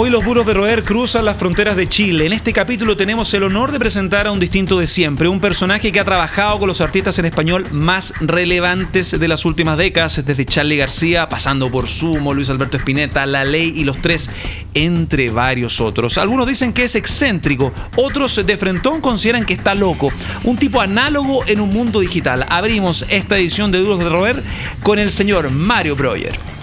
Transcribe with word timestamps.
Hoy 0.00 0.10
los 0.10 0.24
duros 0.24 0.46
de 0.46 0.54
roer 0.54 0.84
cruzan 0.84 1.24
las 1.24 1.36
fronteras 1.36 1.74
de 1.74 1.88
Chile. 1.88 2.24
En 2.24 2.32
este 2.32 2.52
capítulo 2.52 2.96
tenemos 2.96 3.34
el 3.34 3.42
honor 3.42 3.72
de 3.72 3.80
presentar 3.80 4.28
a 4.28 4.30
un 4.30 4.38
distinto 4.38 4.78
de 4.78 4.86
siempre, 4.86 5.26
un 5.26 5.40
personaje 5.40 5.90
que 5.90 5.98
ha 5.98 6.04
trabajado 6.04 6.60
con 6.60 6.68
los 6.68 6.80
artistas 6.80 7.18
en 7.18 7.24
español 7.24 7.66
más 7.72 8.14
relevantes 8.20 9.18
de 9.18 9.26
las 9.26 9.44
últimas 9.44 9.76
décadas, 9.76 10.24
desde 10.24 10.44
Charlie 10.44 10.76
García, 10.76 11.28
pasando 11.28 11.68
por 11.68 11.88
Sumo, 11.88 12.32
Luis 12.32 12.48
Alberto 12.48 12.76
Spinetta, 12.76 13.26
La 13.26 13.44
Ley 13.44 13.72
y 13.74 13.82
Los 13.82 14.00
Tres, 14.00 14.30
entre 14.72 15.30
varios 15.30 15.80
otros. 15.80 16.16
Algunos 16.16 16.46
dicen 16.46 16.72
que 16.72 16.84
es 16.84 16.94
excéntrico, 16.94 17.72
otros 17.96 18.46
de 18.46 18.56
frentón 18.56 19.00
consideran 19.00 19.44
que 19.44 19.54
está 19.54 19.74
loco, 19.74 20.12
un 20.44 20.56
tipo 20.56 20.80
análogo 20.80 21.42
en 21.48 21.60
un 21.60 21.70
mundo 21.70 21.98
digital. 21.98 22.46
Abrimos 22.48 23.04
esta 23.08 23.36
edición 23.36 23.72
de 23.72 23.78
Duros 23.78 23.98
de 23.98 24.08
Roer 24.08 24.44
con 24.84 25.00
el 25.00 25.10
señor 25.10 25.50
Mario 25.50 25.96
Breuer. 25.96 26.57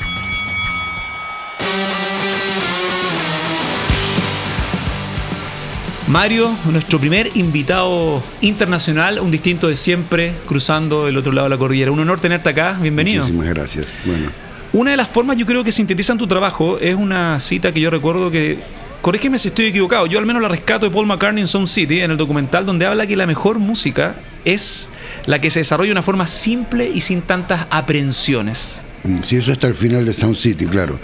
Mario, 6.15 6.55
nuestro 6.71 6.97
primer 6.97 7.35
invitado 7.35 8.23
internacional, 8.39 9.19
un 9.19 9.31
distinto 9.31 9.67
de 9.67 9.75
siempre, 9.75 10.33
cruzando 10.45 11.09
el 11.09 11.17
otro 11.17 11.33
lado 11.33 11.47
de 11.47 11.49
la 11.49 11.57
cordillera. 11.57 11.91
Un 11.91 11.99
honor 11.99 12.21
tenerte 12.21 12.47
acá, 12.47 12.79
bienvenido. 12.81 13.23
Muchísimas 13.23 13.49
gracias. 13.49 13.87
Bueno. 14.05 14.31
Una 14.71 14.91
de 14.91 14.97
las 14.97 15.09
formas 15.09 15.35
yo 15.35 15.45
creo 15.45 15.61
que 15.65 15.73
sintetizan 15.73 16.17
tu 16.17 16.25
trabajo 16.25 16.79
es 16.79 16.95
una 16.95 17.37
cita 17.41 17.73
que 17.73 17.81
yo 17.81 17.89
recuerdo 17.89 18.31
que, 18.31 18.59
corrígeme 19.01 19.37
si 19.37 19.49
estoy 19.49 19.65
equivocado, 19.65 20.05
yo 20.05 20.17
al 20.17 20.25
menos 20.25 20.41
la 20.41 20.47
rescato 20.47 20.85
de 20.85 20.93
Paul 20.93 21.05
McCartney 21.05 21.41
en 21.41 21.49
Sound 21.49 21.67
City, 21.67 21.99
en 21.99 22.11
el 22.11 22.15
documental, 22.15 22.65
donde 22.65 22.85
habla 22.85 23.05
que 23.05 23.17
la 23.17 23.27
mejor 23.27 23.59
música 23.59 24.15
es 24.45 24.87
la 25.25 25.41
que 25.41 25.51
se 25.51 25.59
desarrolla 25.59 25.89
de 25.89 25.95
una 25.95 26.01
forma 26.01 26.27
simple 26.27 26.89
y 26.89 27.01
sin 27.01 27.23
tantas 27.23 27.67
aprensiones. 27.69 28.85
Mm, 29.03 29.17
sí, 29.21 29.35
eso 29.35 29.51
está 29.51 29.67
al 29.67 29.73
final 29.73 30.05
de 30.05 30.13
Sound 30.13 30.37
City, 30.37 30.65
claro. 30.65 30.97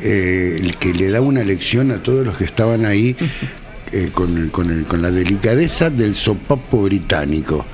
Eh, 0.00 0.58
el 0.58 0.76
que 0.76 0.92
le 0.92 1.08
da 1.08 1.20
una 1.20 1.44
lección 1.44 1.92
a 1.92 2.02
todos 2.02 2.26
los 2.26 2.36
que 2.36 2.44
estaban 2.44 2.84
ahí 2.84 3.14
Eh, 3.92 4.10
con, 4.12 4.48
con, 4.48 5.00
la 5.00 5.12
delicadeza 5.12 5.90
del 5.90 6.14
sopapo 6.14 6.82
británico. 6.82 7.64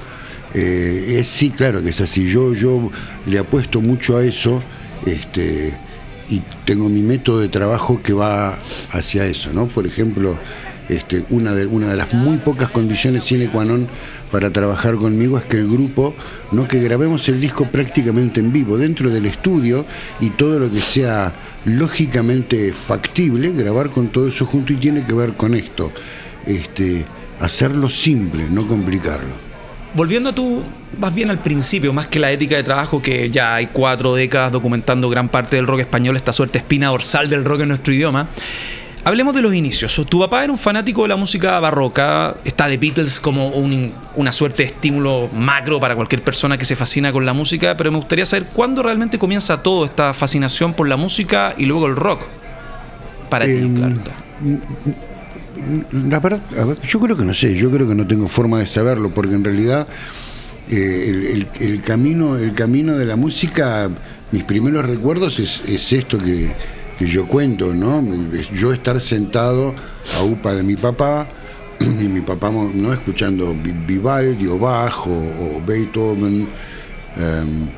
Eh, 0.53 1.17
es, 1.19 1.27
sí, 1.27 1.51
claro 1.51 1.83
que 1.83 1.89
es 1.89 2.01
así. 2.03 2.29
Yo, 2.29 2.53
yo 2.53 2.91
le 3.25 3.39
apuesto 3.39 3.81
mucho 3.81 4.19
a 4.19 4.25
eso 4.25 4.63
este, 5.07 5.75
y 6.29 6.43
tengo 6.67 6.91
mi 6.91 7.01
método 7.01 7.41
de 7.41 7.49
trabajo 7.49 8.03
que 8.03 8.13
va 8.13 8.59
hacia 8.91 9.25
eso. 9.25 9.55
¿no? 9.55 9.69
Por 9.69 9.87
ejemplo, 9.87 10.39
este, 10.91 11.25
una, 11.31 11.55
de, 11.55 11.65
una 11.65 11.89
de 11.89 11.97
las 11.97 12.13
muy 12.13 12.37
pocas 12.39 12.69
condiciones 12.69 13.25
sine 13.25 13.49
qua 13.49 13.65
non 13.65 13.89
para 14.33 14.51
trabajar 14.51 14.97
conmigo 14.97 15.37
es 15.39 15.45
que 15.45 15.59
el 15.59 15.69
grupo, 15.69 16.15
no 16.51 16.67
que 16.67 16.81
grabemos 16.81 17.29
el 17.29 17.39
disco 17.39 17.67
prácticamente 17.67 18.41
en 18.41 18.51
vivo, 18.51 18.79
dentro 18.79 19.11
del 19.11 19.27
estudio 19.27 19.85
y 20.21 20.31
todo 20.31 20.59
lo 20.59 20.71
que 20.71 20.81
sea 20.81 21.33
lógicamente 21.67 22.73
factible, 22.73 23.53
grabar 23.53 23.91
con 23.91 24.09
todo 24.09 24.27
eso 24.27 24.47
junto 24.47 24.73
y 24.73 24.77
tiene 24.77 25.05
que 25.05 25.13
ver 25.13 25.35
con 25.35 25.55
esto, 25.55 25.93
este, 26.47 27.05
hacerlo 27.41 27.91
simple, 27.91 28.47
no 28.51 28.67
complicarlo. 28.67 29.53
Volviendo 29.95 30.31
a 30.31 30.35
tú, 30.35 30.63
vas 30.99 31.15
bien 31.15 31.29
al 31.29 31.41
principio, 31.41 31.93
más 31.93 32.07
que 32.07 32.19
la 32.19 32.33
ética 32.33 32.57
de 32.57 32.63
trabajo, 32.63 33.03
que 33.03 33.29
ya 33.29 33.55
hay 33.57 33.67
cuatro 33.67 34.15
décadas 34.15 34.51
documentando 34.51 35.11
gran 35.11 35.29
parte 35.29 35.57
del 35.57 35.67
rock 35.67 35.81
español, 35.81 36.17
esta 36.17 36.33
suerte 36.33 36.59
espina 36.59 36.89
dorsal 36.89 37.29
del 37.29 37.45
rock 37.45 37.61
en 37.61 37.69
nuestro 37.69 37.93
idioma. 37.93 38.29
Hablemos 39.05 39.35
de 39.35 39.43
los 39.43 39.53
inicios. 39.53 40.01
Tu 40.09 40.21
papá 40.21 40.45
era 40.45 40.53
un 40.53 40.59
fanático 40.59 41.03
de 41.03 41.09
la 41.09 41.17
música 41.17 41.59
barroca. 41.59 42.37
Está 42.45 42.69
The 42.69 42.77
Beatles 42.77 43.19
como 43.19 43.49
una 43.49 44.33
suerte 44.33 44.63
de 44.63 44.69
estímulo 44.69 45.29
macro 45.33 45.81
para 45.81 45.97
cualquier 45.97 46.23
persona 46.23 46.57
que 46.57 46.65
se 46.65 46.77
fascina 46.77 47.13
con 47.13 47.27
la 47.27 47.33
música. 47.33 47.77
Pero 47.77 47.91
me 47.91 47.97
gustaría 47.97 48.25
saber 48.25 48.47
cuándo 48.53 48.81
realmente 48.81 49.19
comienza 49.19 49.61
todo 49.61 49.85
esta 49.85 50.15
fascinación 50.15 50.75
por 50.75 50.87
la 50.89 50.97
música 50.97 51.55
y 51.59 51.65
luego 51.67 51.89
el 51.89 51.97
rock. 51.97 52.27
Para 53.29 53.45
ti, 53.45 53.51
em, 53.51 53.75
claro. 53.75 53.95
La 55.91 56.21
verdad, 56.21 56.41
yo 56.85 57.01
creo 57.01 57.17
que 57.17 57.25
no 57.25 57.35
sé. 57.35 57.57
Yo 57.57 57.73
creo 57.73 57.89
que 57.89 57.97
no 57.97 58.07
tengo 58.07 58.29
forma 58.29 58.61
de 58.61 58.67
saberlo 58.67 59.13
porque 59.13 59.35
en 59.35 59.43
realidad 59.43 59.89
eh, 60.71 61.45
el, 61.59 61.83
camino, 61.83 62.37
el 62.37 62.55
camino 62.55 62.97
de 62.97 63.07
la 63.07 63.17
música, 63.17 63.91
mis 64.31 64.45
primeros 64.45 64.87
recuerdos 64.87 65.41
es 65.41 65.93
esto 65.93 66.19
que 66.19 66.55
yo 67.07 67.27
cuento, 67.27 67.73
¿no? 67.73 68.03
Yo 68.53 68.73
estar 68.73 69.01
sentado 69.01 69.75
a 70.19 70.23
UPA 70.23 70.55
de 70.55 70.63
mi 70.63 70.77
papá 70.77 71.27
y 71.81 71.85
mi 71.85 72.21
papá 72.21 72.51
no 72.51 72.93
escuchando 72.93 73.55
Vivaldi 73.55 74.47
o 74.47 74.59
Bach 74.59 75.07
o, 75.07 75.61
Beethoven. 75.67 76.49
Em, 77.17 77.69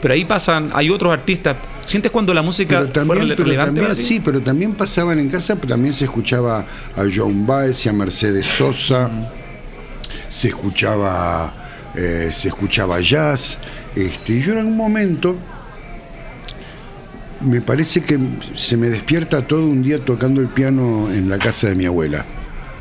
pero 0.00 0.14
ahí 0.14 0.24
pasan, 0.24 0.70
hay 0.74 0.90
otros 0.90 1.12
artistas. 1.12 1.56
¿Sientes 1.84 2.10
cuando 2.10 2.32
la 2.32 2.42
música 2.42 2.88
también, 2.88 3.34
fue 3.34 3.44
relevante? 3.44 3.96
sí, 3.96 4.20
pero 4.20 4.40
también 4.40 4.74
pasaban 4.74 5.18
en 5.18 5.28
casa, 5.28 5.56
también 5.56 5.92
se 5.92 6.04
escuchaba 6.04 6.60
a 6.96 7.02
John 7.14 7.46
Baez 7.46 7.84
y 7.84 7.88
a 7.88 7.92
Mercedes 7.92 8.46
Sosa, 8.46 9.10
se 10.28 10.48
escuchaba 10.48 11.54
eh, 11.94 12.30
se 12.32 12.48
escuchaba 12.48 13.00
jazz. 13.00 13.58
Este, 13.94 14.34
y 14.34 14.42
yo 14.42 14.52
en 14.52 14.58
algún 14.58 14.76
momento 14.76 15.36
me 17.40 17.60
parece 17.62 18.02
que 18.02 18.18
se 18.54 18.76
me 18.76 18.88
despierta 18.88 19.46
todo 19.46 19.66
un 19.66 19.82
día 19.82 20.04
tocando 20.04 20.40
el 20.40 20.48
piano 20.48 21.10
en 21.10 21.28
la 21.28 21.38
casa 21.38 21.68
de 21.68 21.74
mi 21.74 21.86
abuela, 21.86 22.24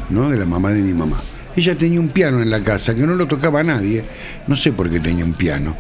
¿no? 0.10 0.30
De 0.30 0.38
la 0.38 0.46
mamá 0.46 0.72
de 0.72 0.82
mi 0.82 0.94
mamá. 0.94 1.22
Ella 1.56 1.76
tenía 1.76 2.00
un 2.00 2.10
piano 2.10 2.42
en 2.42 2.50
la 2.50 2.62
casa 2.62 2.94
que 2.96 3.06
no 3.06 3.16
lo 3.16 3.28
tocaba 3.28 3.64
nadie, 3.64 4.04
no 4.48 4.56
sé 4.56 4.72
por 4.72 4.90
qué 4.90 5.00
tenía 5.00 5.26
un 5.26 5.34
piano. 5.34 5.76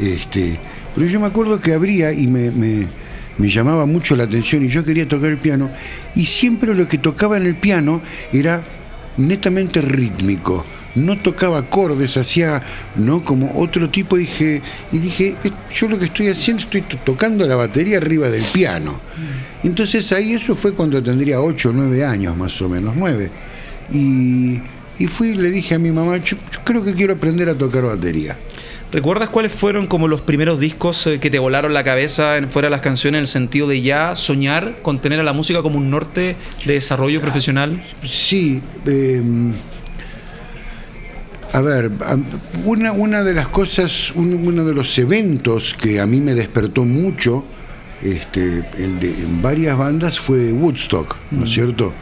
Este, 0.00 0.58
pero 0.94 1.06
yo 1.06 1.20
me 1.20 1.26
acuerdo 1.26 1.60
que 1.60 1.72
abría 1.72 2.12
y 2.12 2.26
me, 2.26 2.50
me 2.50 3.48
llamaba 3.48 3.86
mucho 3.86 4.14
la 4.16 4.24
atención 4.24 4.64
y 4.64 4.68
yo 4.68 4.84
quería 4.84 5.08
tocar 5.08 5.30
el 5.30 5.38
piano 5.38 5.70
y 6.14 6.24
siempre 6.24 6.74
lo 6.74 6.86
que 6.86 6.98
tocaba 6.98 7.36
en 7.36 7.46
el 7.46 7.56
piano 7.56 8.02
era 8.32 8.62
netamente 9.16 9.80
rítmico 9.80 10.64
no 10.98 11.18
tocaba 11.18 11.58
acordes, 11.58 12.16
hacía 12.16 12.62
no 12.96 13.22
como 13.22 13.58
otro 13.58 13.88
tipo, 13.90 14.16
dije, 14.16 14.62
y 14.92 14.98
dije, 14.98 15.36
yo 15.72 15.88
lo 15.88 15.98
que 15.98 16.06
estoy 16.06 16.28
haciendo, 16.28 16.62
estoy 16.62 16.82
tocando 17.04 17.46
la 17.46 17.56
batería 17.56 17.98
arriba 17.98 18.28
del 18.28 18.44
piano. 18.44 19.00
Entonces 19.62 20.12
ahí 20.12 20.34
eso 20.34 20.54
fue 20.54 20.74
cuando 20.74 21.02
tendría 21.02 21.40
8 21.40 21.70
o 21.70 21.72
9 21.72 22.04
años 22.04 22.36
más 22.36 22.60
o 22.62 22.68
menos, 22.68 22.94
9. 22.96 23.30
Y, 23.92 24.60
y 24.98 25.06
fui 25.06 25.28
y 25.28 25.34
le 25.34 25.50
dije 25.50 25.74
a 25.74 25.78
mi 25.78 25.90
mamá, 25.90 26.16
yo, 26.18 26.36
creo 26.64 26.82
que 26.82 26.94
quiero 26.94 27.14
aprender 27.14 27.48
a 27.48 27.56
tocar 27.56 27.84
batería. 27.84 28.36
¿Recuerdas 28.90 29.28
cuáles 29.28 29.52
fueron 29.52 29.86
como 29.86 30.08
los 30.08 30.22
primeros 30.22 30.58
discos 30.58 31.06
eh, 31.06 31.20
que 31.20 31.30
te 31.30 31.38
volaron 31.38 31.74
la 31.74 31.84
cabeza 31.84 32.38
en 32.38 32.48
fuera 32.48 32.66
de 32.66 32.70
las 32.70 32.80
canciones 32.80 33.18
en 33.18 33.22
el 33.22 33.28
sentido 33.28 33.68
de 33.68 33.82
ya 33.82 34.16
soñar 34.16 34.78
con 34.80 34.98
tener 34.98 35.20
a 35.20 35.22
la 35.22 35.34
música 35.34 35.60
como 35.60 35.76
un 35.76 35.90
norte 35.90 36.36
de 36.64 36.72
desarrollo 36.72 37.20
profesional? 37.20 37.82
Sí, 38.02 38.62
eh, 38.86 39.22
a 41.52 41.60
ver, 41.60 41.90
una, 42.64 42.92
una 42.92 43.22
de 43.22 43.34
las 43.34 43.48
cosas, 43.48 44.12
uno 44.14 44.64
de 44.64 44.74
los 44.74 44.98
eventos 44.98 45.74
que 45.74 46.00
a 46.00 46.06
mí 46.06 46.20
me 46.20 46.34
despertó 46.34 46.84
mucho 46.84 47.44
este, 48.02 48.62
en, 48.76 49.42
varias 49.42 49.76
bandas 49.76 50.18
fue 50.18 50.52
Woodstock, 50.52 51.16
¿no 51.30 51.44
es 51.44 51.50
mm. 51.50 51.54
cierto? 51.54 51.94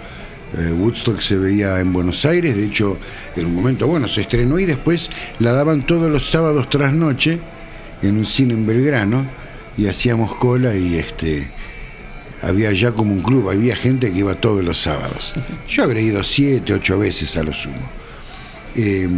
Eh, 0.56 0.72
Woodstock 0.72 1.20
se 1.20 1.38
veía 1.38 1.80
en 1.80 1.92
Buenos 1.92 2.24
Aires, 2.24 2.56
de 2.56 2.64
hecho, 2.64 2.98
en 3.34 3.46
un 3.46 3.54
momento, 3.54 3.86
bueno, 3.86 4.06
se 4.08 4.22
estrenó 4.22 4.58
y 4.58 4.64
después 4.64 5.10
la 5.38 5.52
daban 5.52 5.84
todos 5.86 6.10
los 6.10 6.28
sábados 6.28 6.68
tras 6.68 6.92
noche 6.92 7.40
en 8.02 8.16
un 8.16 8.24
cine 8.24 8.54
en 8.54 8.66
Belgrano 8.66 9.26
y 9.76 9.86
hacíamos 9.86 10.34
cola 10.34 10.74
y 10.74 10.96
este 10.96 11.50
había 12.42 12.70
ya 12.72 12.92
como 12.92 13.12
un 13.12 13.22
club, 13.22 13.48
había 13.48 13.74
gente 13.74 14.12
que 14.12 14.18
iba 14.18 14.34
todos 14.34 14.62
los 14.62 14.78
sábados. 14.78 15.34
Yo 15.68 15.82
habría 15.82 16.02
ido 16.02 16.22
siete, 16.22 16.74
ocho 16.74 16.98
veces 16.98 17.36
a 17.36 17.42
lo 17.42 17.52
sumo. 17.52 17.90
Eh, 18.74 19.08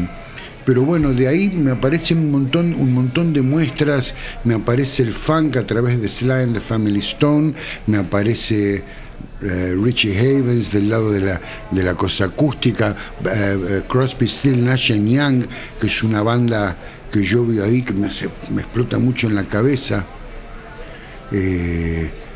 pero 0.68 0.82
bueno, 0.82 1.14
de 1.14 1.26
ahí 1.26 1.48
me 1.48 1.70
aparecen 1.70 2.18
un 2.18 2.30
montón, 2.30 2.74
un 2.74 2.92
montón 2.92 3.32
de 3.32 3.40
muestras, 3.40 4.14
me 4.44 4.52
aparece 4.52 5.02
el 5.02 5.14
funk 5.14 5.56
a 5.56 5.64
través 5.64 5.98
de 5.98 6.10
Sly 6.10 6.42
and 6.42 6.52
the 6.52 6.60
Family 6.60 6.98
Stone, 6.98 7.54
me 7.86 7.96
aparece 7.96 8.84
eh, 9.40 9.74
Richie 9.82 10.14
Havens 10.18 10.70
del 10.70 10.90
lado 10.90 11.10
de 11.10 11.22
la, 11.22 11.40
de 11.70 11.82
la 11.82 11.94
cosa 11.94 12.26
acústica, 12.26 12.94
eh, 13.34 13.80
Crosby, 13.88 14.28
Still, 14.28 14.62
Nash 14.62 14.92
Young, 14.92 15.46
que 15.80 15.86
es 15.86 16.02
una 16.02 16.20
banda 16.22 16.76
que 17.10 17.22
yo 17.22 17.46
vi 17.46 17.60
ahí 17.60 17.80
que 17.80 17.94
me, 17.94 18.10
me 18.50 18.60
explota 18.60 18.98
mucho 18.98 19.26
en 19.26 19.36
la 19.36 19.44
cabeza. 19.44 20.04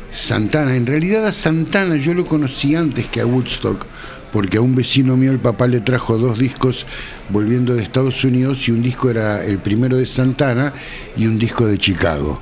Santana, 0.09 0.75
en 0.75 0.87
realidad 0.87 1.27
a 1.27 1.31
Santana 1.31 1.97
yo 1.97 2.15
lo 2.15 2.25
conocí 2.25 2.73
antes 2.73 3.05
que 3.05 3.21
a 3.21 3.27
Woodstock, 3.27 3.85
porque 4.33 4.57
a 4.57 4.61
un 4.61 4.73
vecino 4.73 5.15
mío 5.15 5.31
el 5.31 5.37
papá 5.37 5.67
le 5.67 5.79
trajo 5.79 6.17
dos 6.17 6.39
discos 6.39 6.87
volviendo 7.29 7.75
de 7.75 7.83
Estados 7.83 8.23
Unidos 8.23 8.67
y 8.67 8.71
un 8.71 8.81
disco 8.81 9.11
era 9.11 9.45
el 9.45 9.59
primero 9.59 9.95
de 9.95 10.07
Santana 10.07 10.73
y 11.15 11.27
un 11.27 11.37
disco 11.37 11.67
de 11.67 11.77
Chicago, 11.77 12.41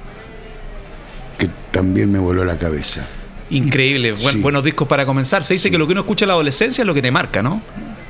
que 1.37 1.49
también 1.71 2.09
me 2.09 2.17
voló 2.17 2.45
la 2.45 2.57
cabeza. 2.57 3.05
Increíble, 3.49 4.13
buenos 4.37 4.63
discos 4.63 4.87
para 4.87 5.05
comenzar. 5.05 5.43
Se 5.43 5.55
dice 5.55 5.69
que 5.69 5.77
lo 5.77 5.85
que 5.85 5.91
uno 5.91 6.01
escucha 6.01 6.23
en 6.23 6.29
la 6.29 6.35
adolescencia 6.35 6.81
es 6.83 6.87
lo 6.87 6.93
que 6.93 7.01
te 7.01 7.11
marca, 7.11 7.43
¿no? 7.43 7.61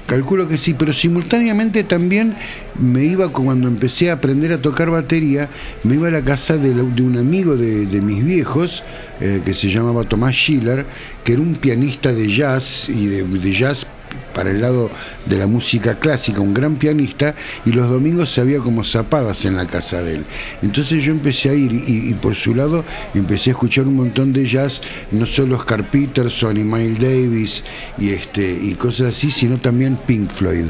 Calculo 0.06 0.48
que 0.48 0.60
sí, 0.60 0.76
pero 0.76 0.94
simultáneamente 0.94 1.84
también 1.84 2.36
me 2.80 3.04
iba, 3.04 3.30
cuando 3.30 3.68
empecé 3.68 4.10
a 4.10 4.14
aprender 4.14 4.54
a 4.54 4.62
tocar 4.62 4.90
batería, 4.90 5.50
me 5.84 5.96
iba 5.96 6.08
a 6.08 6.12
la 6.12 6.22
casa 6.22 6.58
de, 6.58 6.72
un 6.72 7.18
amigo 7.18 7.58
de, 7.58 8.02
mis 8.02 8.24
viejos, 8.24 8.84
eh, 9.20 9.42
que 9.44 9.54
se 9.54 9.70
llamaba 9.70 10.04
Tomás 10.04 10.36
Schiller, 10.36 10.86
que 11.24 11.34
era 11.34 11.42
un 11.42 11.56
pianista 11.56 12.14
de 12.14 12.28
jazz 12.28 12.90
y 12.90 13.08
de, 13.08 13.54
jazz 13.54 13.86
para 14.34 14.52
el 14.52 14.62
lado 14.62 14.90
de 15.26 15.38
la 15.38 15.48
música 15.48 15.96
clásica, 15.96 16.42
un 16.42 16.54
gran 16.54 16.78
pianista, 16.78 17.36
y 17.66 17.72
los 17.72 17.90
domingos 17.90 18.32
se 18.32 18.42
había 18.42 18.60
como 18.60 18.84
zapadas 18.84 19.46
en 19.46 19.58
la 19.58 19.66
casa 19.68 20.02
de 20.02 20.16
él. 20.16 20.26
Entonces 20.62 21.04
yo 21.04 21.12
empecé 21.12 21.50
a 21.50 21.54
ir 21.54 21.72
y, 21.74 22.14
por 22.16 22.36
su 22.36 22.56
lado 22.56 22.84
empecé 23.14 23.50
a 23.50 23.54
escuchar 23.54 23.88
un 23.88 23.96
montón 23.98 24.34
de 24.34 24.46
jazz, 24.46 24.82
no 25.12 25.26
solo 25.26 25.58
Oscar 25.58 25.90
Peterson 25.90 26.58
y 26.58 26.64
Miles 26.64 27.00
Davis 27.00 27.64
y, 27.98 28.10
este, 28.10 28.52
y 28.52 28.74
cosas 28.76 29.10
así, 29.10 29.32
sino 29.32 29.60
también 29.60 29.98
Pink 29.98 30.30
Floyd. 30.30 30.68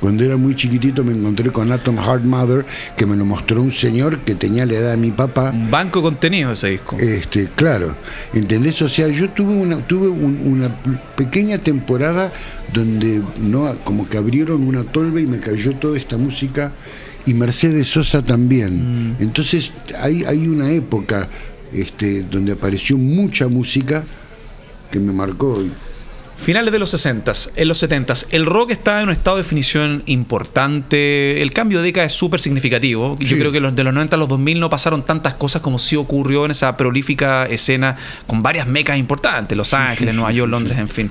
Cuando 0.00 0.24
era 0.24 0.36
muy 0.36 0.54
chiquitito 0.54 1.04
me 1.04 1.12
encontré 1.12 1.50
con 1.52 1.70
Atom 1.70 1.96
Heart 1.98 2.24
Mother, 2.24 2.64
que 2.96 3.04
me 3.06 3.16
lo 3.16 3.24
mostró 3.24 3.60
un 3.60 3.70
señor 3.70 4.20
que 4.20 4.34
tenía 4.34 4.64
la 4.64 4.74
edad 4.74 4.90
de 4.92 4.96
mi 4.96 5.10
papá. 5.10 5.50
Un 5.50 5.70
banco 5.70 6.02
contenido 6.02 6.52
ese 6.52 6.70
disco. 6.70 6.96
Este, 6.98 7.48
claro. 7.48 7.96
¿Entendés? 8.32 8.80
O 8.82 8.88
sea, 8.88 9.08
yo 9.08 9.28
tuve 9.30 9.54
una, 9.54 9.86
tuve 9.86 10.08
una 10.08 10.74
pequeña 11.16 11.58
temporada 11.58 12.32
donde 12.72 13.22
no, 13.40 13.76
como 13.84 14.08
que 14.08 14.16
abrieron 14.16 14.66
una 14.66 14.84
tolva 14.84 15.20
y 15.20 15.26
me 15.26 15.38
cayó 15.38 15.76
toda 15.76 15.98
esta 15.98 16.16
música. 16.16 16.72
Y 17.26 17.34
Mercedes 17.34 17.88
Sosa 17.88 18.22
también. 18.22 19.12
Mm. 19.12 19.16
Entonces 19.20 19.72
hay, 20.00 20.24
hay 20.24 20.46
una 20.46 20.70
época 20.70 21.28
este, 21.72 22.22
donde 22.22 22.52
apareció 22.52 22.96
mucha 22.96 23.48
música 23.48 24.04
que 24.90 24.98
me 24.98 25.12
marcó. 25.12 25.62
Finales 26.40 26.72
de 26.72 26.78
los 26.78 26.88
60, 26.88 27.32
en 27.54 27.68
los 27.68 27.76
70, 27.76 28.14
el 28.30 28.46
rock 28.46 28.70
está 28.70 29.02
en 29.02 29.08
un 29.08 29.12
estado 29.12 29.36
de 29.36 29.42
definición 29.42 30.02
importante. 30.06 31.42
El 31.42 31.52
cambio 31.52 31.78
de 31.78 31.84
década 31.84 32.06
es 32.06 32.14
súper 32.14 32.40
significativo. 32.40 33.18
Yo 33.20 33.36
creo 33.36 33.52
que 33.52 33.60
de 33.60 33.84
los 33.84 33.94
90 33.94 34.16
a 34.16 34.18
los 34.18 34.26
2000 34.26 34.58
no 34.58 34.70
pasaron 34.70 35.04
tantas 35.04 35.34
cosas 35.34 35.60
como 35.60 35.78
sí 35.78 35.96
ocurrió 35.96 36.46
en 36.46 36.52
esa 36.52 36.78
prolífica 36.78 37.44
escena 37.44 37.96
con 38.26 38.42
varias 38.42 38.66
mecas 38.66 38.96
importantes: 38.96 39.56
Los 39.56 39.74
Ángeles, 39.74 40.14
Nueva 40.14 40.32
York, 40.32 40.50
Londres, 40.50 40.78
en 40.78 40.88
fin. 40.88 41.10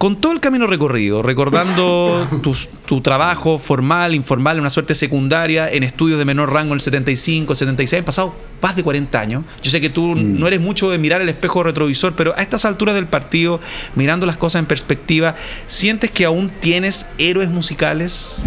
Con 0.00 0.18
todo 0.18 0.32
el 0.32 0.40
camino 0.40 0.66
recorrido, 0.66 1.22
recordando 1.22 2.26
tu, 2.86 3.00
trabajo 3.02 3.58
formal, 3.58 4.14
informal, 4.14 4.58
una 4.58 4.70
suerte 4.70 4.94
secundaria, 4.94 5.68
en 5.70 5.82
estudios 5.82 6.18
de 6.18 6.24
menor 6.24 6.54
rango 6.54 6.72
en 6.72 6.76
el 6.76 6.80
75, 6.80 7.54
76, 7.54 7.98
han 7.98 8.04
pasado 8.06 8.34
más 8.62 8.76
de 8.76 8.82
40 8.82 9.20
años. 9.20 9.44
Yo 9.62 9.70
sé 9.70 9.78
que 9.82 9.90
tú 9.90 10.16
mm. 10.16 10.40
no 10.40 10.46
eres 10.46 10.58
mucho 10.58 10.88
de 10.88 10.96
mirar 10.96 11.20
el 11.20 11.28
espejo 11.28 11.62
retrovisor, 11.62 12.14
pero 12.16 12.34
a 12.34 12.40
estas 12.40 12.64
alturas 12.64 12.94
del 12.94 13.08
partido, 13.08 13.60
mirando 13.94 14.24
las 14.24 14.38
cosas 14.38 14.60
en 14.60 14.64
perspectiva, 14.64 15.34
¿sientes 15.66 16.10
que 16.10 16.24
aún 16.24 16.48
tienes 16.48 17.04
héroes 17.18 17.50
musicales? 17.50 18.42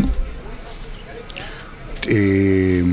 Eh, 2.07 2.83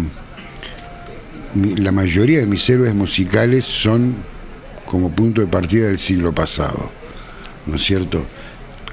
la 1.79 1.93
mayoría 1.93 2.41
de 2.41 2.47
mis 2.47 2.69
héroes 2.69 2.95
musicales 2.95 3.65
son 3.65 4.17
como 4.85 5.11
punto 5.11 5.41
de 5.41 5.47
partida 5.47 5.87
del 5.87 5.99
siglo 5.99 6.35
pasado, 6.35 6.93
¿no 7.65 7.77
es 7.77 7.83
cierto? 7.83 8.27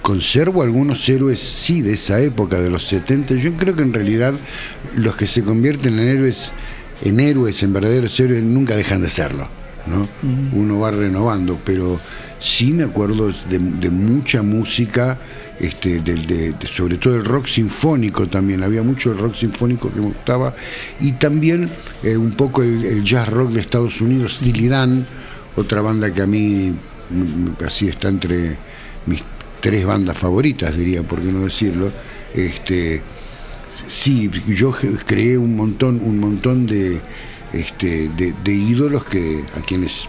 Conservo 0.07 0.61
algunos 0.61 1.09
héroes, 1.09 1.37
sí, 1.37 1.81
de 1.81 1.95
esa 1.95 2.21
época, 2.21 2.61
de 2.61 2.69
los 2.69 2.85
70. 2.85 3.33
Yo 3.33 3.57
creo 3.57 3.75
que 3.75 3.81
en 3.81 3.91
realidad 3.91 4.39
los 4.95 5.17
que 5.17 5.27
se 5.27 5.43
convierten 5.43 5.99
en 5.99 6.07
héroes, 6.07 6.53
en 7.01 7.19
héroes, 7.19 7.61
en 7.61 7.73
verdaderos 7.73 8.17
héroes, 8.17 8.41
nunca 8.41 8.77
dejan 8.77 9.01
de 9.01 9.09
serlo. 9.09 9.49
¿no? 9.85 10.07
Uno 10.53 10.79
va 10.79 10.91
renovando, 10.91 11.59
pero 11.61 11.99
sí 12.39 12.71
me 12.71 12.85
acuerdo 12.85 13.29
de, 13.49 13.59
mucha 13.89 14.43
música, 14.43 15.19
este, 15.59 15.99
de, 15.99 16.55
sobre 16.65 16.95
todo 16.95 17.15
el 17.15 17.25
rock 17.25 17.47
sinfónico 17.47 18.29
también, 18.29 18.63
había 18.63 18.83
mucho 18.83 19.11
el 19.11 19.17
rock 19.17 19.35
sinfónico 19.35 19.91
que 19.91 19.99
me 19.99 20.07
gustaba, 20.07 20.55
y 21.01 21.13
también 21.13 21.69
eh, 22.01 22.15
un 22.15 22.31
poco 22.31 22.63
el, 22.63 23.03
jazz 23.03 23.27
rock 23.27 23.51
de 23.51 23.59
Estados 23.59 23.99
Unidos, 23.99 24.35
Steely 24.35 24.69
Dan, 24.69 25.05
otra 25.57 25.81
banda 25.81 26.13
que 26.13 26.21
a 26.21 26.27
mí 26.27 26.71
así 27.65 27.89
está 27.89 28.07
entre 28.07 28.57
mis 29.05 29.21
tres 29.59 29.85
bandas 29.85 30.17
favoritas, 30.17 30.75
diría, 30.75 31.03
por 31.03 31.21
qué 31.21 31.31
no 31.31 31.41
decirlo. 31.41 31.91
Este, 32.33 33.01
sí, 33.87 34.29
yo 34.47 34.71
creé 35.05 35.37
un 35.37 35.55
montón, 35.55 36.01
un 36.03 36.19
montón 36.19 36.65
de, 36.65 37.01
este, 37.53 38.09
de, 38.09 38.53
ídolos 38.53 39.05
que 39.05 39.43
a 39.55 39.61
quienes 39.61 40.07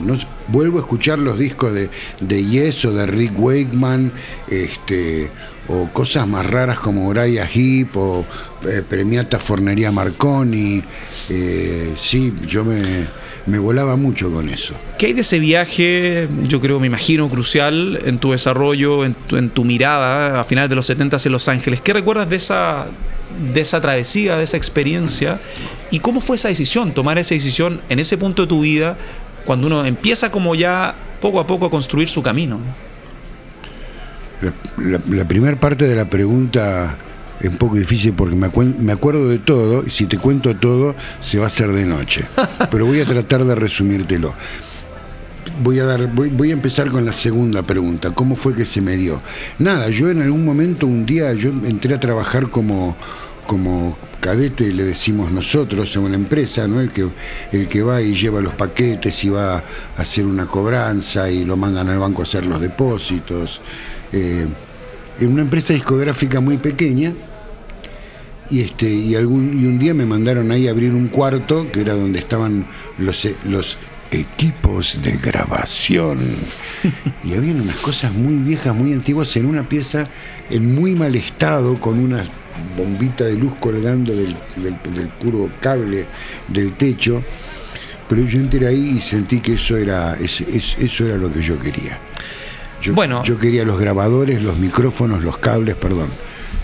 no, 0.00 0.16
vuelvo 0.48 0.78
a 0.78 0.80
escuchar 0.80 1.18
los 1.18 1.38
discos 1.38 1.72
de, 1.72 1.90
de 2.20 2.44
Yes 2.44 2.84
o 2.84 2.92
de 2.92 3.06
Rick 3.06 3.38
Wakeman, 3.38 4.12
este, 4.48 5.30
o 5.68 5.88
cosas 5.92 6.26
más 6.26 6.46
raras 6.46 6.78
como 6.78 7.06
Uriah 7.08 7.46
Heep 7.46 7.96
o 7.96 8.24
eh, 8.68 8.82
Premiata 8.88 9.38
Fornería 9.38 9.92
Marconi. 9.92 10.82
Eh, 11.28 11.94
sí, 11.96 12.34
yo 12.46 12.64
me 12.64 13.06
me 13.48 13.58
volaba 13.58 13.96
mucho 13.96 14.30
con 14.30 14.48
eso. 14.48 14.74
¿Qué 14.98 15.06
hay 15.06 15.12
de 15.14 15.22
ese 15.22 15.38
viaje, 15.38 16.28
yo 16.42 16.60
creo, 16.60 16.78
me 16.78 16.86
imagino, 16.86 17.28
crucial 17.28 18.00
en 18.04 18.18
tu 18.18 18.32
desarrollo, 18.32 19.04
en 19.04 19.14
tu, 19.50 19.64
mirada 19.64 20.40
a 20.40 20.44
finales 20.44 20.68
de 20.68 20.76
los 20.76 20.86
70 20.86 21.16
en 21.24 21.32
Los 21.32 21.48
Ángeles? 21.48 21.80
¿Qué 21.80 21.92
recuerdas 21.92 22.28
de 22.28 22.36
esa, 22.36 22.86
de 23.52 23.60
esa 23.60 23.80
travesía, 23.80 24.36
de 24.36 24.44
esa 24.44 24.56
experiencia? 24.56 25.40
¿Y 25.90 26.00
cómo 26.00 26.20
fue 26.20 26.36
esa 26.36 26.48
decisión, 26.48 26.92
tomar 26.92 27.18
esa 27.18 27.34
decisión 27.34 27.80
en 27.88 27.98
ese 27.98 28.18
punto 28.18 28.42
de 28.42 28.48
tu 28.48 28.60
vida, 28.60 28.96
cuando 29.46 29.66
uno 29.66 29.84
empieza 29.86 30.30
como 30.30 30.54
ya 30.54 30.94
poco 31.20 31.40
a 31.40 31.46
poco 31.46 31.66
a 31.66 31.70
construir 31.70 32.08
su 32.08 32.22
camino? 32.22 32.60
la 34.76 35.26
primera 35.26 35.58
parte 35.58 35.88
de 35.88 35.96
la 35.96 36.08
pregunta 36.08 36.96
es 37.40 37.48
un 37.48 37.56
poco 37.56 37.76
difícil 37.76 38.14
porque 38.14 38.34
me, 38.34 38.48
me, 38.78 38.92
acuerdo 38.92 39.28
de 39.28 39.38
todo 39.38 39.84
y 39.86 39.90
si 39.90 40.06
te 40.06 40.18
cuento 40.18 40.56
todo 40.56 40.94
se 41.20 41.38
va 41.38 41.44
a 41.44 41.46
hacer 41.46 41.70
de 41.72 41.84
noche. 41.84 42.24
Pero 42.70 42.86
voy 42.86 43.00
a 43.00 43.06
tratar 43.06 43.44
de 43.44 43.54
resumírtelo. 43.54 44.34
Voy 45.62 45.78
a, 45.80 45.84
dar, 45.84 46.12
voy, 46.12 46.50
a 46.50 46.52
empezar 46.52 46.90
con 46.90 47.04
la 47.04 47.12
segunda 47.12 47.62
pregunta. 47.62 48.12
¿Cómo 48.12 48.36
fue 48.36 48.54
que 48.54 48.64
se 48.64 48.80
me 48.80 48.96
dio? 48.96 49.20
Nada, 49.58 49.88
yo 49.88 50.08
en 50.08 50.22
algún 50.22 50.44
momento, 50.44 50.86
un 50.86 51.04
día, 51.04 51.32
yo 51.32 51.50
entré 51.50 51.94
a 51.94 52.00
trabajar 52.00 52.48
como, 52.48 52.96
como 53.46 53.98
cadete, 54.20 54.72
le 54.72 54.84
decimos 54.84 55.32
nosotros, 55.32 55.96
en 55.96 56.02
una 56.02 56.14
empresa, 56.14 56.68
¿no? 56.68 56.80
El 56.80 56.92
que, 56.92 57.08
el 57.50 57.66
que 57.66 57.82
va 57.82 58.00
y 58.02 58.14
lleva 58.14 58.40
los 58.40 58.54
paquetes 58.54 59.24
y 59.24 59.30
va 59.30 59.56
a 59.56 59.64
hacer 59.96 60.26
una 60.26 60.46
cobranza 60.46 61.28
y 61.28 61.44
lo 61.44 61.56
mandan 61.56 61.88
al 61.88 61.98
banco 61.98 62.22
a 62.22 62.24
hacer 62.24 62.46
los 62.46 62.60
depósitos. 62.60 63.60
Eh, 64.12 64.46
en 65.20 65.32
una 65.32 65.42
empresa 65.42 65.72
discográfica 65.72 66.40
muy 66.40 66.58
pequeña 66.58 67.14
y 68.50 68.60
este 68.60 68.90
y 68.90 69.14
algún 69.14 69.60
y 69.60 69.66
un 69.66 69.78
día 69.78 69.94
me 69.94 70.06
mandaron 70.06 70.50
ahí 70.50 70.68
a 70.68 70.70
abrir 70.70 70.92
un 70.92 71.08
cuarto 71.08 71.70
que 71.70 71.80
era 71.80 71.94
donde 71.94 72.18
estaban 72.18 72.66
los 72.98 73.24
eh, 73.24 73.36
los 73.44 73.76
equipos 74.10 75.00
de 75.02 75.16
grabación. 75.16 76.18
Y 77.24 77.34
había 77.34 77.52
unas 77.52 77.76
cosas 77.76 78.12
muy 78.12 78.36
viejas 78.36 78.74
muy 78.74 78.92
antiguas 78.92 79.36
en 79.36 79.46
una 79.46 79.68
pieza 79.68 80.06
en 80.48 80.74
muy 80.74 80.94
mal 80.94 81.14
estado 81.14 81.78
con 81.78 81.98
una 81.98 82.24
bombita 82.76 83.24
de 83.24 83.34
luz 83.34 83.54
colgando 83.60 84.14
del, 84.14 84.34
puro 85.20 85.50
cable 85.60 86.06
del 86.46 86.74
techo. 86.74 87.22
Pero 88.08 88.22
yo 88.22 88.38
entré 88.38 88.66
ahí 88.66 88.92
y 88.96 89.00
sentí 89.00 89.40
que 89.40 89.54
eso 89.54 89.76
era 89.76 90.16
eso 90.16 91.06
era 91.06 91.16
lo 91.16 91.30
que 91.30 91.42
yo 91.42 91.58
quería. 91.58 92.00
Yo, 92.80 92.94
bueno. 92.94 93.22
yo 93.24 93.36
quería 93.36 93.64
los 93.64 93.78
grabadores 93.78 94.42
los 94.44 94.56
micrófonos 94.56 95.24
los 95.24 95.38
cables 95.38 95.74
perdón. 95.74 96.08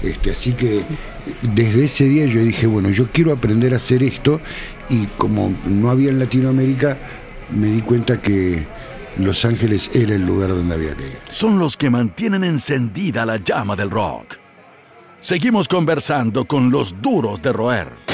Este, 0.02 0.30
así 0.30 0.52
que 0.52 0.84
desde 1.42 1.84
ese 1.84 2.04
día 2.08 2.26
yo 2.26 2.40
dije, 2.40 2.66
bueno, 2.66 2.90
yo 2.90 3.08
quiero 3.10 3.32
aprender 3.32 3.72
a 3.72 3.76
hacer 3.76 4.02
esto 4.02 4.40
y 4.90 5.06
como 5.18 5.54
no 5.66 5.90
había 5.90 6.10
en 6.10 6.18
Latinoamérica, 6.18 6.98
me 7.50 7.68
di 7.68 7.80
cuenta 7.80 8.20
que 8.20 8.66
Los 9.18 9.44
Ángeles 9.44 9.90
era 9.94 10.14
el 10.14 10.26
lugar 10.26 10.50
donde 10.50 10.74
había 10.74 10.94
que 10.94 11.04
ir. 11.04 11.18
Son 11.30 11.58
los 11.58 11.76
que 11.76 11.90
mantienen 11.90 12.44
encendida 12.44 13.24
la 13.24 13.36
llama 13.36 13.76
del 13.76 13.90
rock. 13.90 14.36
Seguimos 15.20 15.68
conversando 15.68 16.44
con 16.44 16.70
los 16.70 17.00
duros 17.00 17.40
de 17.40 17.52
roer. 17.52 18.13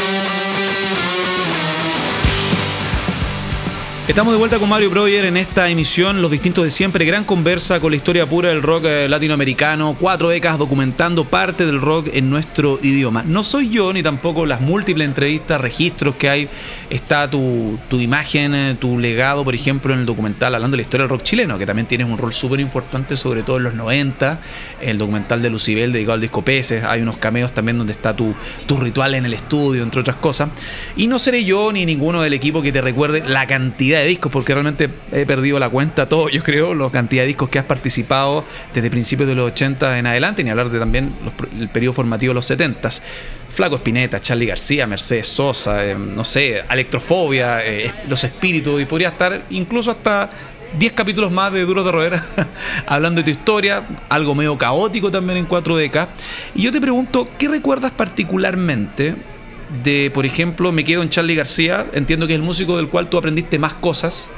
Estamos 4.10 4.34
de 4.34 4.38
vuelta 4.38 4.58
con 4.58 4.68
Mario 4.68 4.90
Breuer 4.90 5.24
en 5.26 5.36
esta 5.36 5.68
emisión, 5.68 6.20
Los 6.20 6.32
Distintos 6.32 6.64
de 6.64 6.72
Siempre, 6.72 7.04
gran 7.04 7.22
conversa 7.22 7.78
con 7.78 7.92
la 7.92 7.96
historia 7.96 8.26
pura 8.26 8.48
del 8.48 8.60
rock 8.60 8.86
eh, 8.86 9.08
latinoamericano, 9.08 9.96
cuatro 10.00 10.30
décadas 10.30 10.58
documentando 10.58 11.26
parte 11.26 11.64
del 11.64 11.80
rock 11.80 12.08
en 12.12 12.28
nuestro 12.28 12.80
idioma. 12.82 13.22
No 13.24 13.44
soy 13.44 13.68
yo, 13.68 13.92
ni 13.92 14.02
tampoco 14.02 14.46
las 14.46 14.60
múltiples 14.60 15.06
entrevistas, 15.06 15.60
registros 15.60 16.16
que 16.16 16.28
hay, 16.28 16.48
está 16.90 17.30
tu, 17.30 17.78
imagen, 17.92 18.52
eh, 18.52 18.76
tu 18.80 18.98
legado, 18.98 19.44
por 19.44 19.54
ejemplo, 19.54 19.94
en 19.94 20.00
el 20.00 20.06
documental 20.06 20.56
hablando 20.56 20.76
de 20.76 20.78
la 20.78 20.82
historia 20.82 21.02
del 21.04 21.10
rock 21.10 21.22
chileno, 21.22 21.56
que 21.56 21.64
también 21.64 21.86
tienes 21.86 22.08
un 22.08 22.18
rol 22.18 22.32
súper 22.32 22.58
importante, 22.58 23.16
sobre 23.16 23.44
todo 23.44 23.58
en 23.58 23.62
los 23.62 23.74
90, 23.74 24.40
el 24.80 24.98
documental 24.98 25.40
de 25.40 25.50
Lucibel 25.50 25.92
dedicado 25.92 26.14
al 26.14 26.20
disco 26.20 26.42
Peces, 26.42 26.82
hay 26.82 27.00
unos 27.00 27.16
cameos 27.18 27.52
también 27.52 27.78
donde 27.78 27.92
está 27.92 28.16
tu, 28.16 28.34
tu 28.66 28.76
ritual 28.76 29.14
en 29.14 29.24
el 29.24 29.34
estudio, 29.34 29.84
entre 29.84 30.00
otras 30.00 30.16
cosas. 30.16 30.48
Y 30.96 31.06
no 31.06 31.20
seré 31.20 31.44
yo 31.44 31.70
ni 31.70 31.86
ninguno 31.86 32.22
del 32.22 32.32
equipo 32.32 32.60
que 32.60 32.72
te 32.72 32.80
recuerde 32.80 33.22
la 33.24 33.46
cantidad 33.46 33.99
de 34.02 34.08
discos, 34.08 34.32
porque 34.32 34.52
realmente 34.54 34.90
he 35.12 35.26
perdido 35.26 35.58
la 35.58 35.68
cuenta 35.68 36.08
todo, 36.08 36.28
yo 36.28 36.42
creo, 36.42 36.74
la 36.74 36.90
cantidad 36.90 37.22
de 37.22 37.28
discos 37.28 37.48
que 37.48 37.58
has 37.58 37.64
participado 37.64 38.44
desde 38.72 38.90
principios 38.90 39.28
de 39.28 39.34
los 39.34 39.52
80 39.52 39.98
en 39.98 40.06
adelante, 40.06 40.44
ni 40.44 40.50
hablar 40.50 40.70
de 40.70 40.78
también 40.78 41.12
el 41.58 41.68
periodo 41.68 41.94
formativo 41.94 42.30
de 42.30 42.34
los 42.34 42.46
70. 42.46 42.88
Flaco 43.50 43.76
Espineta, 43.76 44.20
Charlie 44.20 44.46
García, 44.46 44.86
Mercedes 44.86 45.26
Sosa, 45.26 45.84
eh, 45.84 45.94
no 45.94 46.24
sé, 46.24 46.62
Electrofobia, 46.70 47.66
eh, 47.66 47.92
Los 48.08 48.22
Espíritus, 48.24 48.80
y 48.80 48.84
podría 48.84 49.08
estar 49.08 49.42
incluso 49.50 49.90
hasta 49.90 50.30
10 50.78 50.92
capítulos 50.92 51.32
más 51.32 51.52
de 51.52 51.64
Duros 51.64 51.84
de 51.84 51.92
Roer 51.92 52.20
hablando 52.86 53.20
de 53.20 53.24
tu 53.24 53.30
historia, 53.30 53.82
algo 54.08 54.34
medio 54.34 54.56
caótico 54.56 55.10
también 55.10 55.38
en 55.38 55.46
4 55.46 55.76
décadas. 55.76 56.10
Y 56.54 56.62
yo 56.62 56.72
te 56.72 56.80
pregunto, 56.80 57.28
¿qué 57.38 57.48
recuerdas 57.48 57.90
particularmente 57.90 59.16
de, 59.82 60.10
por 60.12 60.26
ejemplo, 60.26 60.72
me 60.72 60.84
quedo 60.84 61.02
en 61.02 61.10
Charlie 61.10 61.34
García, 61.34 61.86
entiendo 61.92 62.26
que 62.26 62.34
es 62.34 62.38
el 62.38 62.42
músico 62.42 62.76
del 62.76 62.88
cual 62.88 63.08
tú 63.08 63.18
aprendiste 63.18 63.58
más 63.58 63.74
cosas, 63.74 64.30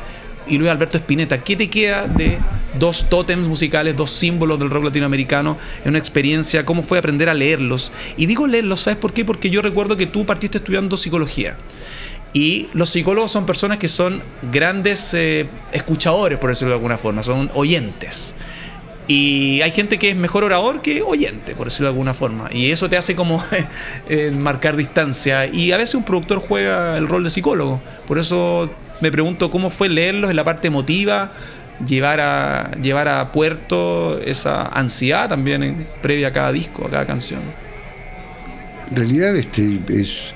y 0.47 0.59
Luis 0.59 0.71
Alberto 0.71 0.99
Spinetta, 0.99 1.39
¿qué 1.39 1.57
te 1.57 1.71
queda 1.71 2.07
de 2.07 2.39
dos 2.79 3.09
tótems 3.09 3.47
musicales, 3.47 3.97
dos 3.97 4.11
símbolos 4.11 4.59
del 4.59 4.71
rock 4.71 4.85
latinoamericano 4.85 5.57
en 5.85 5.91
una 5.91 5.99
experiencia? 5.99 6.65
¿Cómo 6.65 6.83
fue 6.83 6.99
aprender 6.99 7.29
a 7.29 7.35
leerlos? 7.35 7.93
Y 8.17 8.27
digo 8.27 8.47
leerlos, 8.47 8.81
¿sabes 8.81 8.99
por 8.99 9.13
qué? 9.13 9.25
Porque 9.25 9.51
yo 9.51 9.63
recuerdo 9.63 9.97
que 9.97 10.07
tú 10.07 10.27
partiste 10.27 10.59
estudiando 10.59 10.97
psicología. 10.97 11.57
Y 12.33 12.69
los 12.73 12.91
psicólogos 12.91 13.31
son 13.31 13.47
personas 13.47 13.79
que 13.79 13.89
son 13.89 14.23
grandes 14.51 15.15
eh, 15.15 15.47
escuchadores, 15.71 16.39
por 16.39 16.51
decirlo 16.51 16.71
de 16.71 16.77
alguna 16.77 16.97
forma, 16.97 17.23
son 17.23 17.51
oyentes. 17.55 18.35
Y 19.09 19.61
hay 19.63 19.73
gente 19.73 19.99
que 19.99 20.11
es 20.11 20.17
mejor 20.17 20.45
orador 20.45 20.81
que 20.81 21.03
oyente, 21.03 21.55
por 21.55 21.67
decirlo 21.67 21.87
de 21.89 21.91
alguna 21.91 22.15
forma. 22.15 22.49
Y 22.53 22.71
eso 22.71 22.89
te 22.89 22.97
hace 22.97 23.17
como 23.17 23.43
eh, 24.09 24.31
marcar 24.31 24.77
distancia. 24.77 25.47
Y 25.47 25.73
a 25.73 25.77
veces 25.77 25.95
un 25.97 26.05
productor 26.05 26.39
juega 26.39 26.97
el 26.97 27.09
rol 27.09 27.25
de 27.25 27.31
psicólogo. 27.31 27.81
Por 28.07 28.19
eso 28.19 28.71
me 29.01 29.11
pregunto 29.11 29.51
cómo 29.51 29.71
fue 29.71 29.89
leerlos 29.89 30.31
en 30.31 30.37
la 30.37 30.45
parte 30.45 30.69
emotiva, 30.69 31.33
llevar 31.85 32.21
a, 32.21 32.71
llevar 32.81 33.09
a 33.09 33.33
puerto 33.33 34.21
esa 34.21 34.67
ansiedad 34.67 35.29
también 35.29 35.89
previa 36.01 36.29
a 36.29 36.33
cada 36.33 36.53
disco, 36.53 36.87
a 36.87 36.91
cada 36.91 37.07
canción. 37.07 37.41
En 38.91 38.97
realidad 38.97 39.35
este 39.37 39.81
es 39.89 40.35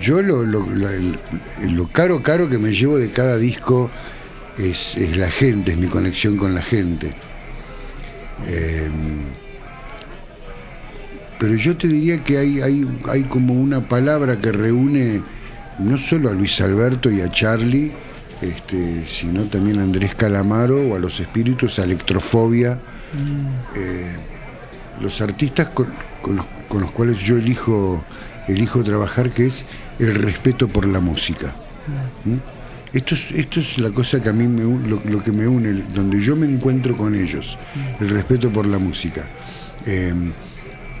yo 0.00 0.22
lo, 0.22 0.44
lo, 0.44 1.88
caro 1.92 2.22
caro 2.22 2.48
que 2.48 2.58
me 2.58 2.72
llevo 2.72 2.96
de 2.96 3.10
cada 3.10 3.36
disco 3.36 3.90
es 4.56 4.96
la 5.16 5.30
gente, 5.30 5.72
es 5.72 5.78
mi 5.78 5.88
conexión 5.88 6.36
con 6.36 6.54
la 6.54 6.62
gente. 6.62 7.12
Em, 8.46 9.24
pero 11.38 11.54
yo 11.54 11.76
te 11.76 11.88
diría 11.88 12.22
que 12.22 12.38
hay, 12.38 12.60
hay, 12.60 12.86
hay 13.08 13.24
como 13.24 13.54
una 13.54 13.88
palabra 13.88 14.38
que 14.38 14.52
reúne 14.52 15.22
no 15.78 15.96
solo 15.96 16.28
a 16.28 16.32
Luis 16.32 16.60
Alberto 16.60 17.10
y 17.10 17.20
a 17.22 17.30
Charlie, 17.30 17.90
este, 18.40 19.04
sino 19.06 19.44
también 19.44 19.80
a 19.80 19.82
Andrés 19.82 20.14
Calamaro 20.14 20.88
o 20.88 20.96
a 20.96 20.98
los 20.98 21.18
espíritus, 21.20 21.78
a 21.78 21.84
Electrofobia, 21.84 22.74
mm. 23.14 23.78
eh, 23.78 24.16
los 25.00 25.20
artistas 25.20 25.70
con, 25.70 25.88
los, 26.36 26.90
cuales 26.92 27.18
yo 27.18 27.36
elijo, 27.36 28.04
elijo 28.46 28.82
trabajar, 28.82 29.30
que 29.30 29.46
es 29.46 29.64
el 29.98 30.14
respeto 30.14 30.68
por 30.68 30.86
la 30.86 31.00
música. 31.00 31.54
Mm. 32.24 32.30
¿Mm? 32.32 32.40
Esto 32.92 33.14
es, 33.14 33.30
esto 33.30 33.60
es 33.60 33.78
la 33.78 33.90
cosa 33.90 34.20
que 34.20 34.30
a 34.30 34.32
mí 34.32 34.48
me, 34.48 34.62
lo, 34.88 35.22
que 35.22 35.30
me 35.30 35.46
une, 35.46 35.84
donde 35.94 36.20
yo 36.20 36.34
me 36.34 36.46
encuentro 36.46 36.96
con 36.96 37.14
ellos, 37.14 37.56
el 38.00 38.08
respeto 38.08 38.52
por 38.52 38.66
la 38.66 38.78
música. 38.78 39.28
Em, 39.86 40.32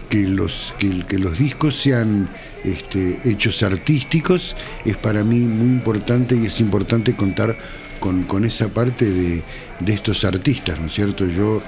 que, 0.08 0.22
los, 0.22 0.74
que, 0.78 1.18
los 1.18 1.38
discos 1.38 1.76
sean 1.76 2.30
este, 2.64 3.18
hechos 3.24 3.62
artísticos 3.62 4.56
es 4.84 4.96
para 4.96 5.24
mí 5.24 5.40
muy 5.40 5.68
importante 5.68 6.36
y 6.36 6.46
es 6.46 6.60
importante 6.60 7.14
contar 7.14 7.56
con, 7.98 8.44
esa 8.44 8.68
parte 8.68 9.10
de, 9.10 9.44
estos 9.86 10.24
artistas, 10.24 10.78
¿no 10.80 10.86
es 10.86 10.94
cierto? 10.94 11.26
Yo, 11.26 11.60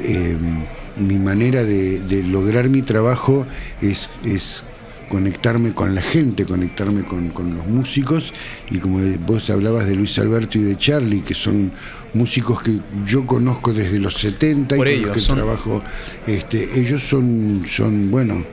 em, 0.00 0.64
mi 0.96 1.18
manera 1.18 1.64
de, 1.64 2.00
de, 2.00 2.22
lograr 2.24 2.68
mi 2.68 2.82
trabajo 2.82 3.46
es, 3.80 4.10
es 4.24 4.64
conectarme 5.10 5.74
con 5.74 5.92
la 5.92 6.02
gente, 6.02 6.46
conectarme 6.46 7.02
con, 7.02 7.32
los 7.52 7.66
músicos 7.66 8.32
y 8.70 8.78
como 8.78 9.00
vos 9.26 9.50
hablabas 9.50 9.88
de 9.88 9.96
Luis 9.96 10.16
Alberto 10.20 10.56
y 10.56 10.62
de 10.62 10.76
Charlie, 10.76 11.20
que 11.22 11.34
son 11.34 11.72
músicos 12.14 12.62
que 12.62 12.78
yo 13.04 13.26
conozco 13.26 13.72
desde 13.72 13.98
los 13.98 14.14
70 14.14 14.76
y 14.76 14.78
con 14.78 15.02
los 15.02 15.16
que 15.16 15.34
trabajo, 15.34 15.82
este, 16.28 16.80
ellos 16.80 17.02
son, 17.02 17.64
son, 17.66 18.08
bueno, 18.12 18.44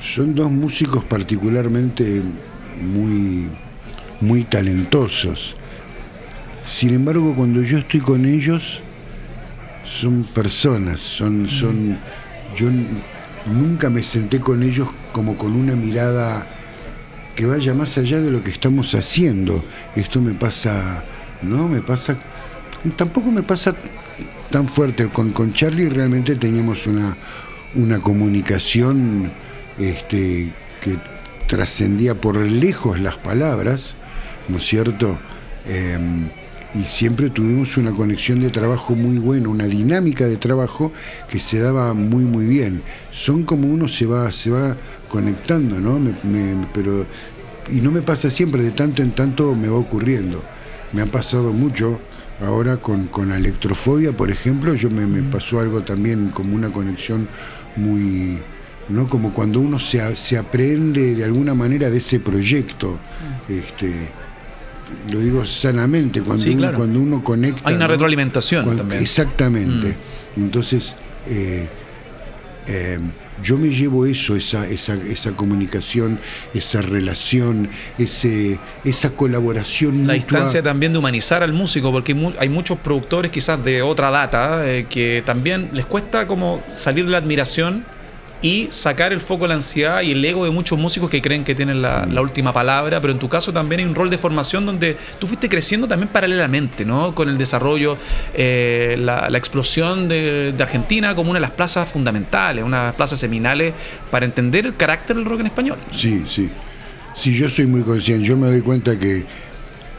son 0.00 0.34
dos 0.34 0.50
músicos 0.50 1.04
particularmente 1.04 2.22
muy, 2.80 3.48
muy 4.22 4.44
talentosos. 4.44 5.56
Sin 6.64 6.94
embargo, 6.94 7.34
cuando 7.36 7.62
yo 7.62 7.78
estoy 7.78 8.00
con 8.00 8.24
ellos, 8.24 8.82
son 9.84 10.24
personas, 10.24 11.00
son, 11.00 11.46
son, 11.46 11.98
yo 12.56 12.70
nunca 13.46 13.90
me 13.90 14.02
senté 14.02 14.40
con 14.40 14.62
ellos 14.62 14.88
como 15.12 15.36
con 15.36 15.54
una 15.54 15.74
mirada 15.74 16.46
que 17.34 17.46
vaya 17.46 17.74
más 17.74 17.96
allá 17.98 18.20
de 18.20 18.30
lo 18.30 18.42
que 18.42 18.50
estamos 18.50 18.94
haciendo. 18.94 19.64
Esto 19.96 20.20
me 20.20 20.34
pasa, 20.34 21.04
¿no? 21.42 21.68
Me 21.68 21.80
pasa, 21.80 22.16
tampoco 22.96 23.30
me 23.30 23.42
pasa 23.42 23.74
tan 24.50 24.68
fuerte. 24.68 25.08
Con, 25.08 25.30
con 25.30 25.52
Charlie 25.52 25.88
realmente 25.88 26.36
teníamos 26.36 26.86
una, 26.86 27.16
una 27.74 28.00
comunicación 28.00 29.32
este, 29.78 30.52
que 30.80 30.98
trascendía 31.46 32.14
por 32.20 32.36
lejos 32.36 33.00
las 33.00 33.16
palabras, 33.16 33.96
¿no 34.48 34.58
es 34.58 34.66
cierto? 34.66 35.18
Em, 35.66 36.28
y 36.74 36.84
siempre 36.84 37.28
tuvimos 37.30 37.76
una 37.76 37.92
conexión 37.92 38.40
de 38.40 38.50
trabajo 38.50 38.94
muy 38.94 39.18
buena, 39.18 39.48
una 39.48 39.66
dinámica 39.66 40.26
de 40.26 40.36
trabajo 40.36 40.92
que 41.28 41.38
se 41.38 41.60
daba 41.60 41.92
muy 41.92 42.24
muy 42.24 42.46
bien. 42.46 42.82
Son 43.10 43.42
como 43.42 43.68
uno 43.68 43.88
se 43.88 44.06
va, 44.06 44.30
se 44.32 44.50
va 44.50 44.76
conectando, 45.08 45.80
¿no? 45.80 46.00
pero, 46.72 47.06
y 47.70 47.80
no 47.80 47.90
me 47.90 48.02
pasa 48.02 48.30
siempre, 48.30 48.62
de 48.62 48.70
tanto 48.70 49.02
en 49.02 49.10
tanto 49.10 49.54
me 49.54 49.68
va 49.68 49.76
ocurriendo. 49.76 50.42
Me 50.92 51.02
ha 51.02 51.06
pasado 51.06 51.52
mucho 51.52 52.00
ahora 52.40 52.78
con, 52.78 53.06
con 53.06 53.32
electrofobia, 53.32 54.16
por 54.16 54.30
ejemplo, 54.30 54.74
yo 54.74 54.90
me, 54.90 55.06
me, 55.06 55.22
pasó 55.22 55.60
algo 55.60 55.82
también 55.82 56.30
como 56.30 56.54
una 56.54 56.70
conexión 56.70 57.28
muy, 57.76 58.38
¿no? 58.88 59.08
Como 59.08 59.32
cuando 59.32 59.60
uno 59.60 59.78
se, 59.78 60.16
se 60.16 60.38
aprende 60.38 61.14
de 61.14 61.24
alguna 61.24 61.54
manera 61.54 61.90
de 61.90 61.98
ese 61.98 62.18
proyecto. 62.20 62.98
Este, 63.48 64.10
lo 65.10 65.20
digo 65.20 65.44
sanamente, 65.46 66.22
cuando, 66.22 66.50
uno, 66.50 66.72
cuando 66.74 67.00
uno 67.00 67.24
conecta. 67.24 67.62
Hay 67.64 67.74
una 67.74 67.86
retroalimentación 67.86 68.76
también. 68.76 69.02
Exactamente. 69.02 69.96
Mm. 70.36 70.42
Entonces, 70.44 70.94
eh, 71.26 71.68
eh, 72.66 72.98
yo 73.42 73.58
me 73.58 73.68
llevo 73.68 74.06
eso, 74.06 74.36
esa, 74.36 74.66
esa, 74.68 74.94
esa 74.94 75.32
comunicación, 75.32 76.20
esa 76.54 76.80
relación, 76.80 77.68
ese, 77.98 78.58
esa 78.84 79.10
colaboración. 79.10 80.06
La 80.06 80.16
instancia 80.16 80.62
también 80.62 80.92
de 80.92 80.98
humanizar 80.98 81.42
al 81.42 81.52
músico, 81.52 81.90
porque 81.90 82.16
hay 82.38 82.48
muchos 82.48 82.78
productores 82.78 83.30
quizás 83.30 83.62
de 83.64 83.82
otra 83.82 84.10
data 84.10 84.66
eh, 84.66 84.86
que 84.88 85.22
también 85.26 85.70
les 85.72 85.86
cuesta 85.86 86.26
como 86.26 86.62
salir 86.72 87.04
de 87.04 87.10
la 87.10 87.18
admiración 87.18 87.84
y 88.42 88.66
sacar 88.70 89.12
el 89.12 89.20
foco 89.20 89.44
de 89.44 89.48
la 89.48 89.54
ansiedad 89.54 90.02
y 90.02 90.10
el 90.10 90.24
ego 90.24 90.44
de 90.44 90.50
muchos 90.50 90.78
músicos 90.78 91.08
que 91.08 91.22
creen 91.22 91.44
que 91.44 91.54
tienen 91.54 91.80
la, 91.80 92.06
última 92.20 92.52
palabra, 92.52 93.00
pero 93.00 93.12
en 93.12 93.18
tu 93.18 93.28
caso 93.28 93.52
también 93.52 93.80
hay 93.80 93.86
un 93.86 93.94
rol 93.94 94.10
de 94.10 94.18
formación 94.18 94.66
donde 94.66 94.96
tú 95.18 95.26
fuiste 95.26 95.48
creciendo 95.48 95.88
también 95.88 96.08
paralelamente, 96.08 96.84
¿no? 96.84 97.14
Con 97.14 97.28
el 97.28 97.38
desarrollo, 97.38 97.96
eh, 98.34 98.96
la, 98.98 99.28
explosión 99.38 100.08
de, 100.08 100.54
Argentina 100.58 101.14
como 101.14 101.30
una 101.30 101.38
de 101.38 101.42
las 101.42 101.50
plazas 101.52 101.88
fundamentales, 101.88 102.64
una 102.64 102.78
de 102.80 102.86
las 102.86 102.94
plazas 102.94 103.18
seminales 103.18 103.74
para 104.10 104.26
entender 104.26 104.66
el 104.66 104.76
carácter 104.76 105.16
del 105.16 105.24
rock 105.24 105.40
en 105.40 105.46
español. 105.46 105.78
Sí, 105.94 106.24
sí. 106.26 106.50
Sí, 107.14 107.36
yo 107.36 107.48
soy 107.48 107.66
muy 107.66 107.82
consciente, 107.82 108.24
yo 108.24 108.36
me 108.36 108.46
doy 108.46 108.62
cuenta 108.62 108.98
que 108.98 109.24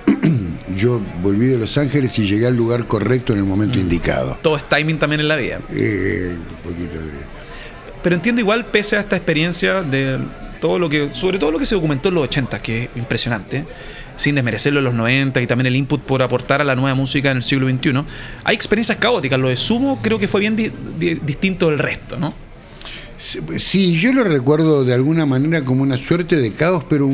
yo 0.76 1.02
volví 1.22 1.46
de 1.46 1.58
Los 1.58 1.78
Ángeles 1.78 2.18
y 2.20 2.26
llegué 2.26 2.48
al 2.48 2.56
lugar 2.56 2.88
correcto 2.88 3.34
en 3.34 3.40
el 3.40 3.46
momento 3.46 3.78
mm. 3.78 3.82
indicado. 3.82 4.40
Todo 4.42 4.58
es 4.58 4.68
timing 4.68 4.98
también 4.98 5.22
en 5.22 5.28
la 5.28 5.36
vida. 5.36 5.60
Eh, 5.72 6.36
un 6.38 6.72
poquito 6.72 7.00
de 7.00 7.34
pero 8.04 8.16
entiendo 8.16 8.42
igual, 8.42 8.66
pese 8.66 8.98
a 8.98 9.00
esta 9.00 9.16
experiencia 9.16 9.82
de 9.82 10.20
todo 10.60 10.78
lo 10.78 10.90
que, 10.90 11.10
sobre 11.14 11.40
todo 11.40 11.52
lo 11.52 11.60
que 11.60 11.66
se 11.66 11.76
documentó 11.76 12.10
en 12.10 12.16
los 12.16 12.26
80, 12.26 12.62
que 12.62 12.84
es 12.84 12.90
impresionante, 12.96 13.66
sin 14.16 14.36
desmerecerlo 14.36 14.80
en 14.80 14.86
los 14.86 14.94
90 14.94 15.42
y 15.42 15.48
también 15.48 15.68
el 15.68 15.76
input 15.76 16.02
por 16.02 16.22
aportar 16.22 16.62
a 16.62 16.64
la 16.64 16.76
nueva 16.76 16.96
música 16.96 17.32
en 17.32 17.38
el 17.38 17.44
siglo 17.44 17.68
XXI, 17.70 18.04
hay 18.44 18.56
experiencias 18.56 18.98
caóticas. 18.98 19.40
Lo 19.40 19.50
de 19.50 19.58
Sumo 19.58 20.00
creo 20.02 20.20
que 20.20 20.28
fue 20.28 20.42
bien 20.42 20.56
distinto 20.56 21.70
del 21.70 21.80
resto, 21.80 22.18
¿no? 22.18 22.34
Sí, 23.18 23.98
yo 23.98 24.12
lo 24.12 24.26
recuerdo 24.26 24.84
de 24.84 24.94
alguna 24.94 25.26
manera 25.26 25.64
como 25.64 25.84
una 25.84 25.98
suerte 25.98 26.36
de 26.36 26.52
caos, 26.52 26.84
pero 26.90 27.08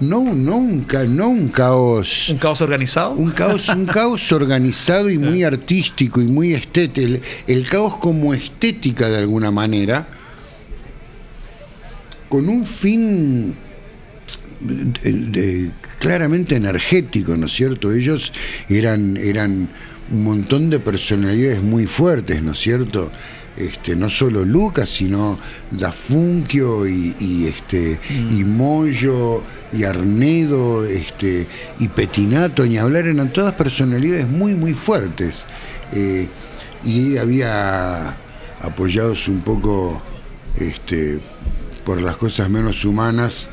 no, 0.00 0.34
no, 0.34 0.56
un, 0.56 0.86
no 1.08 1.28
un 1.28 1.48
caos. 1.48 2.30
¿Un 2.30 2.38
caos 2.38 2.62
organizado? 2.62 3.12
Un 3.12 3.30
caos, 3.30 3.68
un 3.68 3.86
caos 3.86 4.32
organizado 4.32 5.08
y 5.08 5.18
muy 5.18 5.44
artístico 5.44 6.20
y 6.20 6.26
muy 6.26 6.54
estético. 6.54 7.22
el 7.46 7.68
caos 7.68 7.98
como 7.98 8.34
estética 8.34 9.08
de 9.08 9.18
alguna 9.18 9.52
manera 9.52 10.21
con 12.32 12.48
un 12.48 12.64
fin 12.64 13.54
claramente 15.98 16.56
energético, 16.56 17.36
¿no 17.36 17.44
es 17.44 17.52
cierto? 17.52 17.92
Ellos 17.92 18.32
eran, 18.70 19.18
eran 19.18 19.68
un 20.10 20.24
montón 20.24 20.70
de 20.70 20.80
personalidades 20.80 21.62
muy 21.62 21.84
fuertes, 21.84 22.42
¿no 22.42 22.52
es 22.52 22.58
cierto? 22.58 23.12
Este, 23.54 23.94
no 23.94 24.08
solo 24.08 24.46
Lucas, 24.46 24.88
sino 24.88 25.38
Dafunquio 25.72 26.86
y, 26.86 27.14
y 27.20 27.48
este 27.48 28.00
mm. 28.08 28.38
y 28.38 28.44
Moyo 28.44 29.42
y 29.70 29.84
Arnedo 29.84 30.86
este, 30.86 31.46
y 31.80 31.88
Petinato, 31.88 32.64
ni 32.64 32.78
hablar, 32.78 33.08
eran 33.08 33.30
todas 33.30 33.52
personalidades 33.56 34.26
muy 34.26 34.54
muy 34.54 34.72
fuertes. 34.72 35.44
Eh, 35.92 36.28
y 36.82 37.18
había 37.18 38.16
apoyados 38.62 39.28
un 39.28 39.42
poco 39.42 40.00
este, 40.56 41.20
por 41.84 42.00
las 42.00 42.16
cosas 42.16 42.48
menos 42.48 42.84
humanas 42.84 43.50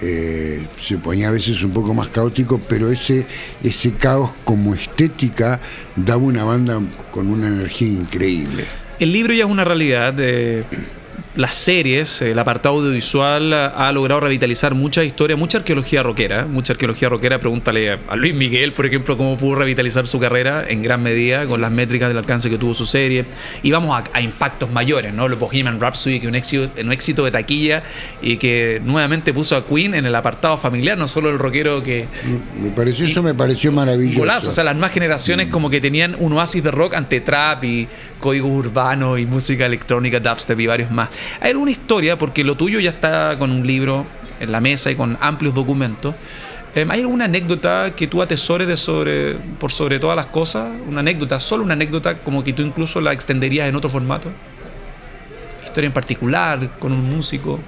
eh, 0.00 0.66
se 0.76 0.98
ponía 0.98 1.28
a 1.28 1.30
veces 1.30 1.62
un 1.62 1.72
poco 1.72 1.94
más 1.94 2.08
caótico, 2.08 2.60
pero 2.68 2.90
ese, 2.90 3.26
ese 3.62 3.92
caos 3.94 4.32
como 4.44 4.74
estética 4.74 5.60
daba 5.96 6.22
una 6.22 6.44
banda 6.44 6.80
con 7.10 7.28
una 7.28 7.48
energía 7.48 7.88
increíble. 7.88 8.64
El 8.98 9.12
libro 9.12 9.34
ya 9.34 9.44
es 9.44 9.50
una 9.50 9.64
realidad. 9.64 10.12
de 10.14 10.64
las 11.34 11.54
series, 11.54 12.20
el 12.20 12.38
apartado 12.38 12.76
audiovisual 12.76 13.52
ha 13.54 13.90
logrado 13.92 14.20
revitalizar 14.20 14.74
mucha 14.74 15.02
historia, 15.02 15.34
mucha 15.34 15.58
arqueología 15.58 16.02
rockera, 16.02 16.46
mucha 16.46 16.74
arqueología 16.74 17.08
rockera. 17.08 17.38
Pregúntale 17.38 17.92
a 18.06 18.16
Luis 18.16 18.34
Miguel, 18.34 18.72
por 18.72 18.84
ejemplo, 18.84 19.16
cómo 19.16 19.38
pudo 19.38 19.56
revitalizar 19.56 20.06
su 20.06 20.20
carrera 20.20 20.66
en 20.68 20.82
gran 20.82 21.02
medida 21.02 21.46
con 21.46 21.60
las 21.60 21.70
métricas 21.70 22.08
del 22.08 22.18
alcance 22.18 22.50
que 22.50 22.58
tuvo 22.58 22.74
su 22.74 22.84
serie. 22.84 23.24
Y 23.62 23.70
vamos 23.70 24.02
a, 24.12 24.20
impactos 24.20 24.70
mayores, 24.70 25.14
¿no? 25.14 25.26
Lo 25.26 25.38
Bohemian 25.38 25.80
Rhapsody, 25.80 26.20
que 26.20 26.28
un 26.28 26.34
éxito, 26.34 26.70
un 26.78 26.92
éxito 26.92 27.24
de 27.24 27.30
taquilla 27.30 27.82
y 28.20 28.36
que 28.36 28.80
nuevamente 28.84 29.32
puso 29.32 29.56
a 29.56 29.66
Queen 29.66 29.94
en 29.94 30.04
el 30.04 30.14
apartado 30.14 30.58
familiar, 30.58 30.98
no 30.98 31.08
solo 31.08 31.30
el 31.30 31.38
rockero 31.38 31.82
que. 31.82 32.06
Me 32.60 32.70
pareció, 32.70 33.06
eso 33.06 33.22
me 33.22 33.32
pareció 33.32 33.72
maravilloso. 33.72 34.18
Golazo, 34.18 34.50
o 34.50 34.52
sea, 34.52 34.64
las 34.64 34.76
más 34.76 34.92
generaciones 34.92 35.48
como 35.48 35.70
que 35.70 35.80
tenían 35.80 36.14
un 36.18 36.34
oasis 36.34 36.62
de 36.62 36.70
rock 36.70 36.94
ante 36.94 37.22
trap 37.22 37.64
y 37.64 37.88
código 38.20 38.48
urbano 38.48 39.16
y 39.16 39.24
música 39.24 39.64
electrónica, 39.64 40.20
dubstep 40.20 40.60
y 40.60 40.66
varios 40.66 40.90
más. 40.90 41.08
Hay 41.40 41.50
alguna 41.50 41.70
historia, 41.70 42.18
porque 42.18 42.44
lo 42.44 42.56
tuyo 42.56 42.80
ya 42.80 42.90
está 42.90 43.36
con 43.38 43.50
un 43.50 43.66
libro 43.66 44.06
en 44.40 44.52
la 44.52 44.60
mesa 44.60 44.90
y 44.90 44.96
con 44.96 45.16
amplios 45.20 45.54
documentos. 45.54 46.14
Em, 46.74 46.90
¿Hay 46.90 47.00
alguna 47.00 47.26
anécdota 47.26 47.92
que 47.94 48.06
tú 48.06 48.22
atesores 48.22 48.66
de 48.66 48.76
sobre, 48.76 49.34
por 49.34 49.72
sobre 49.72 49.98
todas 49.98 50.16
las 50.16 50.26
cosas? 50.26 50.68
Una 50.88 51.00
anécdota, 51.00 51.38
solo 51.38 51.64
una 51.64 51.74
anécdota 51.74 52.18
como 52.18 52.42
que 52.42 52.52
tú 52.52 52.62
incluso 52.62 53.00
la 53.00 53.12
extenderías 53.12 53.68
en 53.68 53.76
otro 53.76 53.90
formato. 53.90 54.30
Historia 55.64 55.88
en 55.88 55.92
particular, 55.92 56.78
con 56.78 56.92
un 56.92 57.08
músico. 57.08 57.60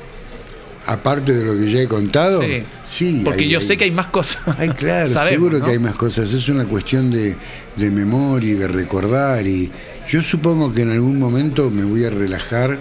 Aparte 0.87 1.33
de 1.33 1.45
lo 1.45 1.59
que 1.59 1.71
ya 1.71 1.81
he 1.81 1.89
contado, 1.89 2.43
sí. 2.85 3.23
porque 3.25 3.49
yo 3.49 3.59
sé 3.59 3.79
que 3.79 3.85
hay 3.85 3.91
más 3.91 4.07
cosas. 4.07 4.43
Hay, 4.59 4.69
claro, 4.69 5.09
seguro 5.29 5.63
que 5.65 5.71
hay 5.71 5.79
más 5.79 5.95
cosas. 5.95 6.31
Es 6.33 6.49
una 6.51 6.67
cuestión 6.67 7.11
de, 7.11 7.37
de 7.77 7.91
memoria 7.91 8.51
y 8.51 8.55
de 8.55 8.69
recordar. 8.69 9.47
Y 9.47 9.71
yo 10.09 10.21
supongo 10.21 10.73
que 10.75 10.83
en 10.83 10.91
algún 10.91 11.19
momento 11.19 11.71
me 11.71 11.85
voy 11.85 12.05
a 12.05 12.11
relajar 12.11 12.79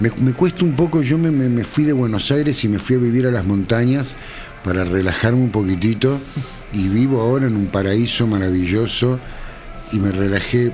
me, 0.00 0.32
cuesta 0.32 0.64
un 0.64 0.74
poco, 0.74 1.02
yo 1.02 1.18
me, 1.18 1.64
fui 1.64 1.84
de 1.84 1.92
Buenos 1.92 2.30
Aires 2.30 2.64
y 2.64 2.68
me 2.68 2.78
fui 2.78 2.96
a 2.96 2.98
vivir 2.98 3.26
a 3.26 3.30
las 3.30 3.44
montañas 3.44 4.16
para 4.62 4.84
relajarme 4.84 5.40
un 5.40 5.50
poquitito 5.50 6.18
y 6.72 6.88
vivo 6.88 7.20
ahora 7.20 7.46
en 7.46 7.56
un 7.56 7.66
paraíso 7.66 8.26
maravilloso 8.26 9.20
y 9.92 9.98
me 9.98 10.10
relajé 10.10 10.72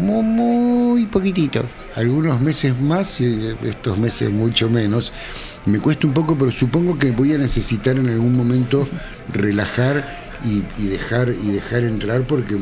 muy, 0.00 1.04
poquitito, 1.06 1.64
algunos 1.96 2.40
meses 2.40 2.80
más 2.80 3.20
y 3.20 3.54
estos 3.64 3.98
meses 3.98 4.30
mucho 4.30 4.70
menos. 4.70 5.12
Me 5.66 5.80
cuesta 5.80 6.06
un 6.06 6.14
poco, 6.14 6.36
pero 6.36 6.52
supongo 6.52 6.98
que 6.98 7.10
voy 7.10 7.32
a 7.32 7.38
necesitar 7.38 7.96
en 7.96 8.08
algún 8.08 8.36
momento 8.36 8.86
relajar 9.32 10.24
y 10.44 10.62
dejar 10.88 11.30
y 11.30 11.52
dejar 11.52 11.84
entrar 11.84 12.26
porque 12.26 12.58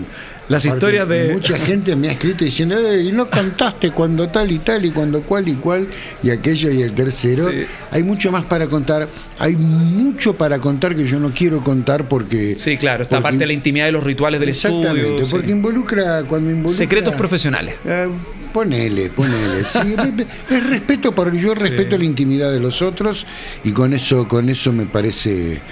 las 0.53 0.65
historias 0.65 1.09
de. 1.09 1.33
Mucha 1.33 1.59
gente 1.59 1.97
me 1.97 2.09
ha 2.09 2.13
escrito 2.13 2.45
diciendo, 2.45 2.77
y 2.97 3.11
no 3.13 3.29
contaste 3.29 3.91
cuando 3.91 4.29
tal 4.29 4.51
y 4.53 4.59
tal, 4.59 4.85
y 4.85 4.91
cuando 4.91 5.23
cual 5.23 5.49
y 5.49 5.55
cual, 5.55 5.89
y 6.23 6.31
aquello 6.31 6.71
y 6.71 6.83
el 6.83 6.93
tercero. 6.93 7.51
Hay 7.91 8.03
mucho 8.03 8.31
más 8.31 8.45
para 8.45 8.69
contar. 8.69 9.09
Hay 9.39 9.57
mucho 9.57 10.35
para 10.35 10.59
contar 10.59 10.95
que 10.95 11.05
yo 11.05 11.19
no 11.19 11.33
quiero 11.33 11.65
contar 11.65 12.07
porque. 12.09 12.55
Sí, 12.57 12.77
claro, 12.77 13.03
esta 13.03 13.21
parte 13.21 13.39
de 13.39 13.47
la 13.47 13.53
intimidad 13.53 13.87
de 13.87 13.93
los 13.93 14.05
rituales 14.05 14.39
del 14.39 14.51
estudio. 14.51 14.91
Exactamente, 14.91 15.27
porque 15.31 15.51
involucra. 15.51 16.23
cuando 16.25 16.51
involucra, 16.51 16.77
Secretos 16.77 17.15
profesionales. 17.15 17.77
Eh, 17.85 18.09
ponele, 18.53 19.11
ponele. 19.11 19.65
Sí, 19.65 19.95
es 20.51 20.67
respeto 20.67 21.15
por 21.15 21.35
yo 21.35 21.55
respeto 21.55 21.97
la 21.97 22.05
intimidad 22.05 22.53
de 22.53 22.61
los 22.61 22.83
otros 22.83 23.27
y 23.65 23.73
con 23.73 23.93
eso, 23.95 24.29
con 24.29 24.49
eso 24.49 24.73
me 24.73 24.87
parece 24.87 25.63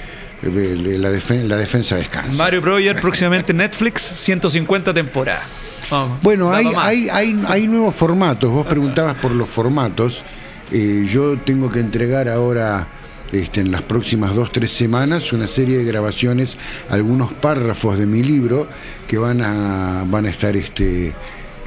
la, 0.42 1.10
la 1.10 1.56
defensa 1.56 1.96
descansa. 1.96 2.42
Mario 2.42 2.60
Breuer, 2.60 3.00
próximamente 3.00 3.52
Netflix, 3.52 4.02
150 4.02 4.94
temporadas. 4.94 5.44
bueno, 6.22 6.52
hay, 6.52 6.66
hay, 6.76 7.08
hay, 7.10 7.44
hay, 7.46 7.66
nuevos 7.66 7.94
formatos. 7.94 8.50
Vos 8.50 8.66
preguntabas 8.66 9.16
por 9.16 9.32
los 9.32 9.48
formatos. 9.48 10.24
Eh, 10.72 11.04
yo 11.06 11.38
tengo 11.38 11.68
que 11.68 11.80
entregar 11.80 12.28
ahora, 12.28 12.88
este, 13.32 13.60
en 13.60 13.70
las 13.70 13.82
próximas 13.82 14.34
dos, 14.34 14.50
tres 14.50 14.70
semanas, 14.70 15.32
una 15.32 15.46
serie 15.46 15.78
de 15.78 15.84
grabaciones, 15.84 16.56
algunos 16.88 17.32
párrafos 17.32 17.98
de 17.98 18.06
mi 18.06 18.22
libro 18.22 18.68
que 19.06 19.18
van 19.18 19.42
a, 19.42 20.04
van 20.06 20.26
a 20.26 20.30
estar 20.30 20.56
este, 20.56 21.14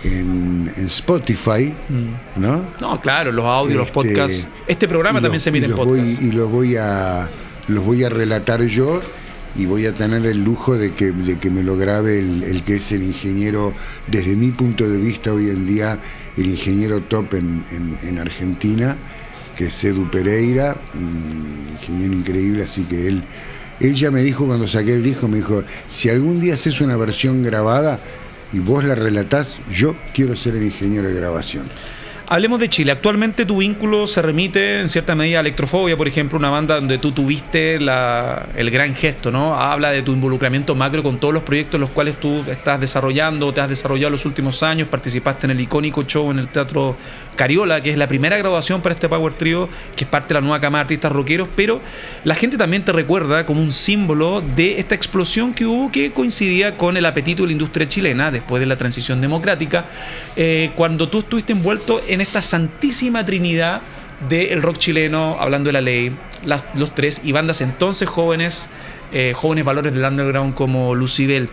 en, 0.03 0.71
Spotify, 0.77 1.75
mm. 1.89 2.41
¿no? 2.41 2.65
No, 2.79 2.99
claro, 3.01 3.31
los 3.31 3.45
audios, 3.45 3.77
los 3.77 3.87
este, 3.87 3.93
podcasts. 3.93 4.47
Este 4.67 4.87
programa 4.87 5.21
también 5.21 5.41
se 5.41 5.51
mira 5.51 5.67
en 5.67 5.75
podcast. 5.75 6.21
y 6.21 6.31
los 6.31 6.49
voy 6.49 6.77
a 6.77 7.29
los 7.67 7.83
voy 7.83 8.03
a 8.03 8.09
relatar 8.09 8.61
yo 8.63 9.01
y 9.55 9.65
voy 9.65 9.85
a 9.85 9.93
tener 9.93 10.25
el 10.25 10.43
lujo 10.43 10.77
de 10.77 10.93
que, 10.93 11.11
de 11.11 11.37
que 11.37 11.49
me 11.49 11.63
lo 11.63 11.77
grabe 11.77 12.19
el, 12.19 12.63
que 12.63 12.77
es 12.77 12.91
el 12.91 13.03
ingeniero, 13.03 13.73
desde 14.07 14.35
mi 14.35 14.51
punto 14.51 14.89
de 14.89 14.97
vista 14.97 15.31
hoy 15.31 15.49
en 15.49 15.67
día, 15.67 15.99
el 16.37 16.47
ingeniero 16.47 17.01
top 17.03 17.35
en, 17.35 17.63
en, 18.01 18.19
Argentina, 18.19 18.97
que 19.55 19.65
es 19.65 19.83
Edu 19.83 20.09
Pereira, 20.09 20.75
un 20.95 21.67
ingeniero 21.71 22.13
increíble, 22.13 22.63
así 22.63 22.83
que 22.83 23.07
él, 23.07 23.23
él 23.79 23.93
ya 23.93 24.09
me 24.09 24.23
dijo 24.23 24.45
cuando 24.45 24.67
saqué 24.67 24.93
el 24.93 25.03
disco, 25.03 25.27
me 25.27 25.37
dijo, 25.37 25.63
si 25.87 26.09
algún 26.09 26.39
día 26.39 26.55
haces 26.55 26.81
una 26.81 26.97
versión 26.97 27.43
grabada 27.43 27.99
y 28.51 28.59
vos 28.59 28.83
la 28.83 28.95
relatás, 28.95 29.59
yo 29.71 29.95
quiero 30.13 30.35
ser 30.35 30.55
el 30.55 30.63
ingeniero 30.63 31.09
de 31.09 31.15
grabación. 31.15 31.65
Hablemos 32.33 32.59
de 32.59 32.67
Chile. 32.67 32.91
Actualmente 32.91 33.45
tu 33.45 33.57
vínculo 33.57 34.07
se 34.07 34.19
remite 34.19 34.79
en 34.79 34.89
cierta 34.89 35.13
medida 35.13 35.37
a 35.37 35.41
Electrofobia, 35.41 35.95
por 35.95 36.07
ejemplo, 36.07 36.39
una 36.39 36.49
banda 36.49 36.73
donde 36.73 36.97
tú 36.97 37.11
tuviste 37.11 37.75
el 37.75 38.71
gran 38.71 38.95
gesto, 38.95 39.29
¿no? 39.29 39.53
Habla 39.55 39.91
de 39.91 40.01
tu 40.01 40.13
involucramiento 40.13 40.73
macro 40.73 41.03
con 41.03 41.19
todos 41.19 41.31
los 41.31 41.43
proyectos 41.43 41.79
los 41.79 41.91
cuales 41.91 42.19
tú 42.19 42.43
estás 42.49 42.79
desarrollando, 42.79 43.53
te 43.53 43.61
has 43.61 43.69
desarrollado 43.69 44.09
los 44.09 44.25
últimos 44.25 44.63
años, 44.63 44.87
participaste 44.87 45.45
en 45.45 45.51
el 45.51 45.61
icónico 45.61 46.05
show 46.05 46.31
en 46.31 46.39
el 46.39 46.47
Teatro 46.47 46.97
Cariola, 47.35 47.81
que 47.81 47.91
es 47.91 47.97
la 47.97 48.07
primera 48.07 48.35
graduación 48.35 48.81
para 48.81 48.95
este 48.95 49.07
Power 49.07 49.35
Trio, 49.35 49.69
que 49.95 50.03
es 50.03 50.09
parte 50.09 50.29
de 50.29 50.33
la 50.35 50.41
nueva 50.41 50.59
cama 50.59 50.79
de 50.79 50.81
artistas 50.83 51.11
rockeros, 51.11 51.47
pero 51.55 51.81
la 52.23 52.33
gente 52.33 52.57
también 52.57 52.83
te 52.83 52.91
recuerda 52.91 53.45
como 53.45 53.61
un 53.61 53.71
símbolo 53.71 54.41
de 54.41 54.79
esta 54.79 54.95
explosión 54.95 55.53
que 55.53 55.67
hubo 55.67 55.91
que 55.91 56.11
coincidía 56.11 56.77
con 56.77 56.97
el 56.97 57.05
apetito 57.05 57.43
de 57.43 57.47
la 57.47 57.53
industria 57.53 57.87
chilena 57.87 58.31
después 58.31 58.59
de 58.59 58.65
la 58.65 58.75
transición 58.75 59.21
democrática, 59.21 59.85
eh, 60.35 60.71
cuando 60.75 61.09
tú 61.09 61.19
estuviste 61.19 61.53
envuelto 61.53 62.01
en 62.07 62.22
esta 62.23 62.41
santísima 62.41 63.25
trinidad 63.25 63.81
del 64.27 64.61
rock 64.61 64.77
chileno, 64.77 65.37
hablando 65.39 65.67
de 65.67 65.73
la 65.73 65.81
ley, 65.81 66.15
los 66.75 66.95
tres, 66.95 67.21
y 67.23 67.31
bandas 67.31 67.61
entonces 67.61 68.07
jóvenes. 68.07 68.69
Eh, 69.15 69.33
jóvenes 69.35 69.63
valores 69.63 69.93
del 69.93 70.03
underground 70.03 70.55
como 70.55 70.95
Lucibel. 70.95 71.47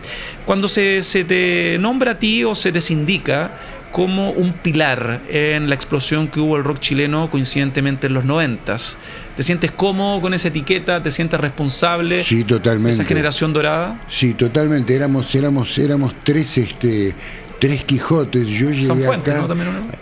Cuando 0.47 0.67
se, 0.67 1.03
se 1.03 1.23
te 1.23 1.77
nombra 1.79 2.13
a 2.13 2.17
ti 2.17 2.43
o 2.43 2.55
se 2.55 2.71
te 2.71 2.79
indica 2.91 3.51
como 3.91 4.31
un 4.31 4.53
pilar 4.53 5.21
en 5.29 5.69
la 5.69 5.75
explosión 5.75 6.27
que 6.27 6.39
hubo 6.39 6.57
el 6.57 6.63
rock 6.63 6.79
chileno 6.79 7.29
coincidentemente 7.29 8.07
en 8.07 8.13
los 8.13 8.25
noventas. 8.25 8.97
¿Te 9.35 9.43
sientes 9.43 9.71
cómodo 9.71 10.21
con 10.21 10.33
esa 10.33 10.47
etiqueta? 10.47 11.03
¿Te 11.03 11.11
sientes 11.11 11.39
responsable? 11.39 12.23
Sí, 12.23 12.43
totalmente. 12.43 12.91
¿Esa 12.91 13.03
generación 13.03 13.53
dorada? 13.53 14.01
Sí, 14.07 14.33
totalmente. 14.33 14.95
Éramos, 14.95 15.33
éramos, 15.35 15.77
éramos 15.77 16.15
tres, 16.23 16.57
este, 16.57 17.13
tres 17.61 17.83
Quijotes. 17.85 18.47
Yo 18.47 18.71
llegué 18.71 19.07
acá. 19.07 19.47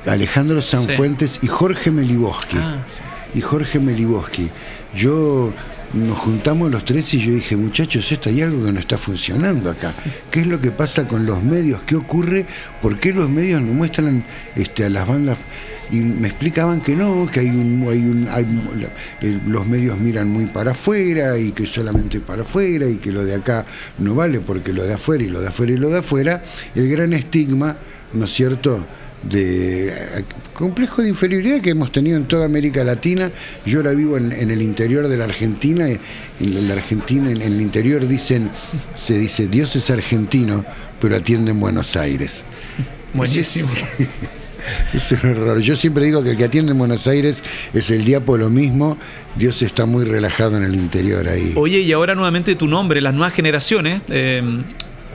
Alejandro 0.07 0.61
Sanfuentes 0.61 1.43
y 1.43 1.47
Jorge 1.47 1.91
Meliboski. 1.91 2.57
Ah, 2.57 2.85
y 3.35 3.41
Jorge 3.41 3.81
Meliboski. 3.81 4.49
Yo 4.95 5.51
nos 5.93 6.17
juntamos 6.17 6.69
los 6.69 6.85
tres 6.85 7.13
y 7.13 7.19
yo 7.19 7.31
dije, 7.31 7.55
muchachos, 7.55 8.11
esto 8.11 8.29
hay 8.29 8.41
algo 8.41 8.63
que 8.65 8.71
no 8.71 8.79
está 8.79 8.97
funcionando 8.97 9.69
acá. 9.69 9.93
¿Qué 10.29 10.41
es 10.41 10.47
lo 10.47 10.59
que 10.61 10.71
pasa 10.71 11.07
con 11.07 11.25
los 11.25 11.43
medios? 11.43 11.81
¿Qué 11.83 11.95
ocurre? 11.95 12.45
¿Por 12.81 12.99
qué 12.99 13.13
los 13.13 13.29
medios 13.29 13.61
no 13.61 13.73
muestran 13.73 14.23
este, 14.55 14.85
a 14.85 14.89
las 14.89 15.07
bandas? 15.07 15.37
Y 15.91 16.01
me 16.01 16.27
explicaban 16.27 16.81
que 16.81 16.95
no, 16.95 17.27
que 17.31 17.39
hay 17.39 17.47
un, 17.47 17.87
hay 17.89 17.99
un 18.03 18.27
los 19.47 19.65
medios 19.65 19.97
miran 19.97 20.29
muy 20.29 20.45
para 20.45 20.71
afuera 20.71 21.37
y 21.39 21.51
que 21.51 21.65
solamente 21.65 22.19
para 22.19 22.43
afuera 22.43 22.87
y 22.87 22.97
que 22.97 23.11
lo 23.11 23.23
de 23.25 23.33
acá 23.33 23.65
no 23.97 24.13
vale 24.13 24.39
porque 24.39 24.71
lo 24.71 24.83
de 24.83 24.93
afuera 24.93 25.23
y 25.23 25.29
lo 25.29 25.41
de 25.41 25.47
afuera 25.47 25.71
y 25.71 25.77
lo 25.77 25.89
de 25.89 25.99
afuera, 25.99 26.43
el 26.75 26.87
gran 26.87 27.13
estigma, 27.13 27.77
¿no 28.13 28.25
es 28.25 28.33
cierto?, 28.33 28.85
de 29.23 29.93
complejo 30.53 31.01
de 31.01 31.09
inferioridad 31.09 31.61
que 31.61 31.71
hemos 31.71 31.91
tenido 31.91 32.17
en 32.17 32.25
toda 32.25 32.45
América 32.45 32.83
Latina. 32.83 33.31
Yo 33.65 33.79
ahora 33.79 33.91
vivo 33.91 34.17
en, 34.17 34.31
el 34.31 34.61
interior 34.61 35.07
de 35.07 35.17
la 35.17 35.25
Argentina, 35.25 35.87
en 35.87 36.67
la 36.67 36.73
Argentina, 36.73 37.31
en, 37.31 37.41
el 37.41 37.61
interior 37.61 38.07
dicen, 38.07 38.49
se 38.95 39.17
dice 39.17 39.47
Dios 39.47 39.75
es 39.75 39.89
argentino, 39.89 40.65
pero 40.99 41.15
atiende 41.15 41.51
en 41.51 41.59
Buenos 41.59 41.95
Aires. 41.95 42.43
Buenísimo. 43.13 43.69
Es 44.93 45.11
un 45.11 45.19
error. 45.23 45.59
Yo 45.59 45.75
siempre 45.75 46.03
digo 46.03 46.21
que 46.21 46.31
el 46.31 46.37
que 46.37 46.43
atiende 46.43 46.73
en 46.73 46.77
Buenos 46.77 47.07
Aires 47.07 47.43
es 47.73 47.89
el 47.89 48.05
diapo 48.05 48.37
lo 48.37 48.49
mismo. 48.49 48.97
Dios 49.35 49.61
está 49.61 49.85
muy 49.85 50.05
relajado 50.05 50.57
en 50.57 50.63
el 50.63 50.75
interior 50.75 51.27
ahí. 51.27 51.53
Oye, 51.55 51.79
y 51.79 51.91
ahora 51.91 52.13
nuevamente 52.13 52.55
tu 52.55 52.67
nombre, 52.67 53.01
las 53.01 53.13
nuevas 53.13 53.33
generaciones. 53.33 54.01
Eh, 54.09 54.43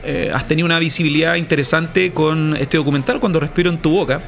eh, 0.05 0.31
has 0.33 0.47
tenido 0.47 0.67
una 0.67 0.79
visibilidad 0.79 1.35
interesante 1.37 2.13
con 2.13 2.57
este 2.57 2.77
documental, 2.77 3.21
Cuando 3.21 3.41
Respiro 3.41 3.71
en 3.71 3.79
tu 3.79 3.91
Boca, 3.91 4.21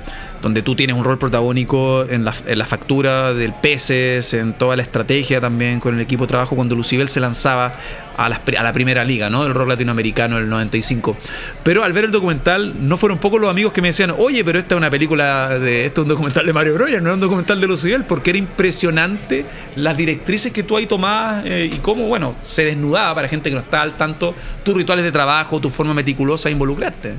donde 0.43 0.63
tú 0.63 0.75
tienes 0.75 0.97
un 0.97 1.05
rol 1.05 1.19
protagónico 1.19 2.05
en 2.09 2.25
la, 2.25 2.35
en 2.47 2.59
la 2.59 2.67
factura 2.67 3.35
del 3.35 3.53
peces, 3.53 4.35
en 4.35 4.53
toda 4.55 4.77
la 4.77 4.83
estrategia 4.83 5.41
también 5.41 5.81
con 5.81 5.95
el 5.95 6.01
equipo 6.01 6.25
de 6.25 6.29
trabajo, 6.29 6.57
cuando 6.57 6.75
Lucibel 6.75 7.09
se 7.09 7.21
lanzaba 7.21 7.75
a 8.17 8.29
la, 8.29 8.73
primera 8.73 9.05
liga, 9.05 9.29
¿no? 9.29 9.45
El 9.45 9.55
rol 9.55 9.69
latinoamericano 9.69 10.37
del 10.37 10.49
95. 10.49 11.17
Pero 11.63 11.85
al 11.85 11.93
ver 11.93 12.07
el 12.07 12.11
documental, 12.11 12.89
no 12.89 12.97
fueron 12.97 13.19
pocos 13.19 13.41
los 13.41 13.51
amigos 13.51 13.73
que 13.73 13.83
me 13.83 13.89
decían, 13.89 14.15
oye, 14.17 14.45
pero 14.45 14.59
esta 14.59 14.75
es 14.75 14.79
una 14.79 14.91
película, 14.91 15.59
de, 15.59 15.85
esto 15.85 16.01
es 16.01 16.05
un 16.05 16.09
documental 16.09 16.47
de 16.47 16.53
Mario 16.53 16.75
Breuer, 16.75 17.03
no 17.03 17.11
es 17.11 17.15
un 17.15 17.21
documental 17.21 17.61
de 17.61 17.67
Lucibel, 17.67 18.05
porque 18.05 18.31
era 18.31 18.39
impresionante 18.39 19.45
las 19.77 19.97
directrices 19.97 20.53
que 20.53 20.63
tú 20.63 20.77
ahí 20.77 20.87
tomabas 20.87 21.45
eh, 21.45 21.71
y 21.71 21.77
cómo, 21.79 22.07
bueno, 22.07 22.35
se 22.41 22.65
desnudaba 22.65 23.15
para 23.15 23.29
gente 23.29 23.51
que 23.51 23.55
no 23.55 23.61
está 23.61 23.83
al 23.83 23.97
tanto 23.97 24.35
tus 24.65 24.75
rituales 24.75 25.05
de 25.05 25.13
trabajo, 25.13 25.61
tu 25.61 25.69
forma 25.69 25.93
meticulosa 25.93 26.49
de 26.49 26.53
involucrarte. 26.53 27.15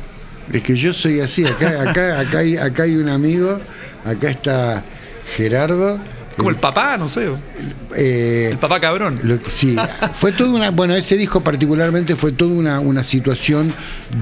Es 0.51 0.63
que 0.63 0.75
yo 0.75 0.93
soy 0.93 1.19
así, 1.19 1.45
acá, 1.45 1.81
acá, 1.81 2.19
acá, 2.19 2.39
acá 2.62 2.83
hay 2.83 2.95
un 2.95 3.10
amigo, 3.10 3.60
acá 4.03 4.29
está 4.29 4.83
Gerardo, 5.36 5.99
como 6.38 6.52
el 6.52 6.58
papá, 6.58 6.97
no 6.97 7.10
sé. 7.10 7.28
Eh, 7.95 8.50
el 8.52 8.60
papá 8.60 8.80
cabrón. 8.80 9.19
sí, 9.47 9.76
fue 10.13 10.32
toda 10.32 10.52
una. 10.52 10.69
Bueno, 10.69 10.95
ese 10.95 11.17
disco 11.17 11.41
particularmente 11.43 12.15
fue 12.15 12.32
toda 12.32 12.54
una, 12.54 12.80
una 12.80 13.04
situación 13.04 13.73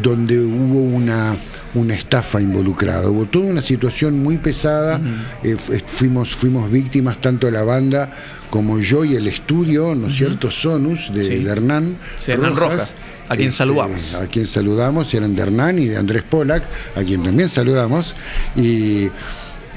donde 0.01 0.39
hubo 0.39 0.80
una, 0.80 1.36
una 1.73 1.93
estafa 1.93 2.39
involucrada. 2.39 3.10
Hubo 3.10 3.25
toda 3.25 3.45
una 3.47 3.62
situación 3.62 4.23
muy 4.23 4.38
pesada. 4.38 5.01
Eh, 5.43 5.58
fuimos, 5.86 6.34
fuimos 6.34 6.71
víctimas 6.71 7.19
tanto 7.19 7.47
de 7.47 7.51
la 7.51 7.63
banda 7.63 8.10
como 8.49 8.80
yo 8.80 9.04
y 9.04 9.15
el 9.15 9.28
estudio, 9.28 9.93
¿no 9.93 10.08
es 10.08 10.15
cierto? 10.15 10.49
Sonus, 10.49 11.13
de, 11.13 11.41
Hernán. 11.43 11.97
Sí, 12.17 12.32
Hernán 12.32 12.56
Rojas. 12.56 12.95
A 13.28 13.36
quien 13.36 13.49
este, 13.49 13.58
saludamos. 13.58 14.13
A 14.13 14.28
quien 14.28 14.45
saludamos, 14.45 15.13
eran 15.13 15.36
de 15.36 15.41
Hernán 15.41 15.80
y 15.80 15.88
de 15.88 15.97
Andrés 15.97 16.23
Polak, 16.23 16.63
a 16.95 17.04
quien 17.04 17.23
también 17.23 17.49
saludamos. 17.49 18.15
Y. 18.56 19.10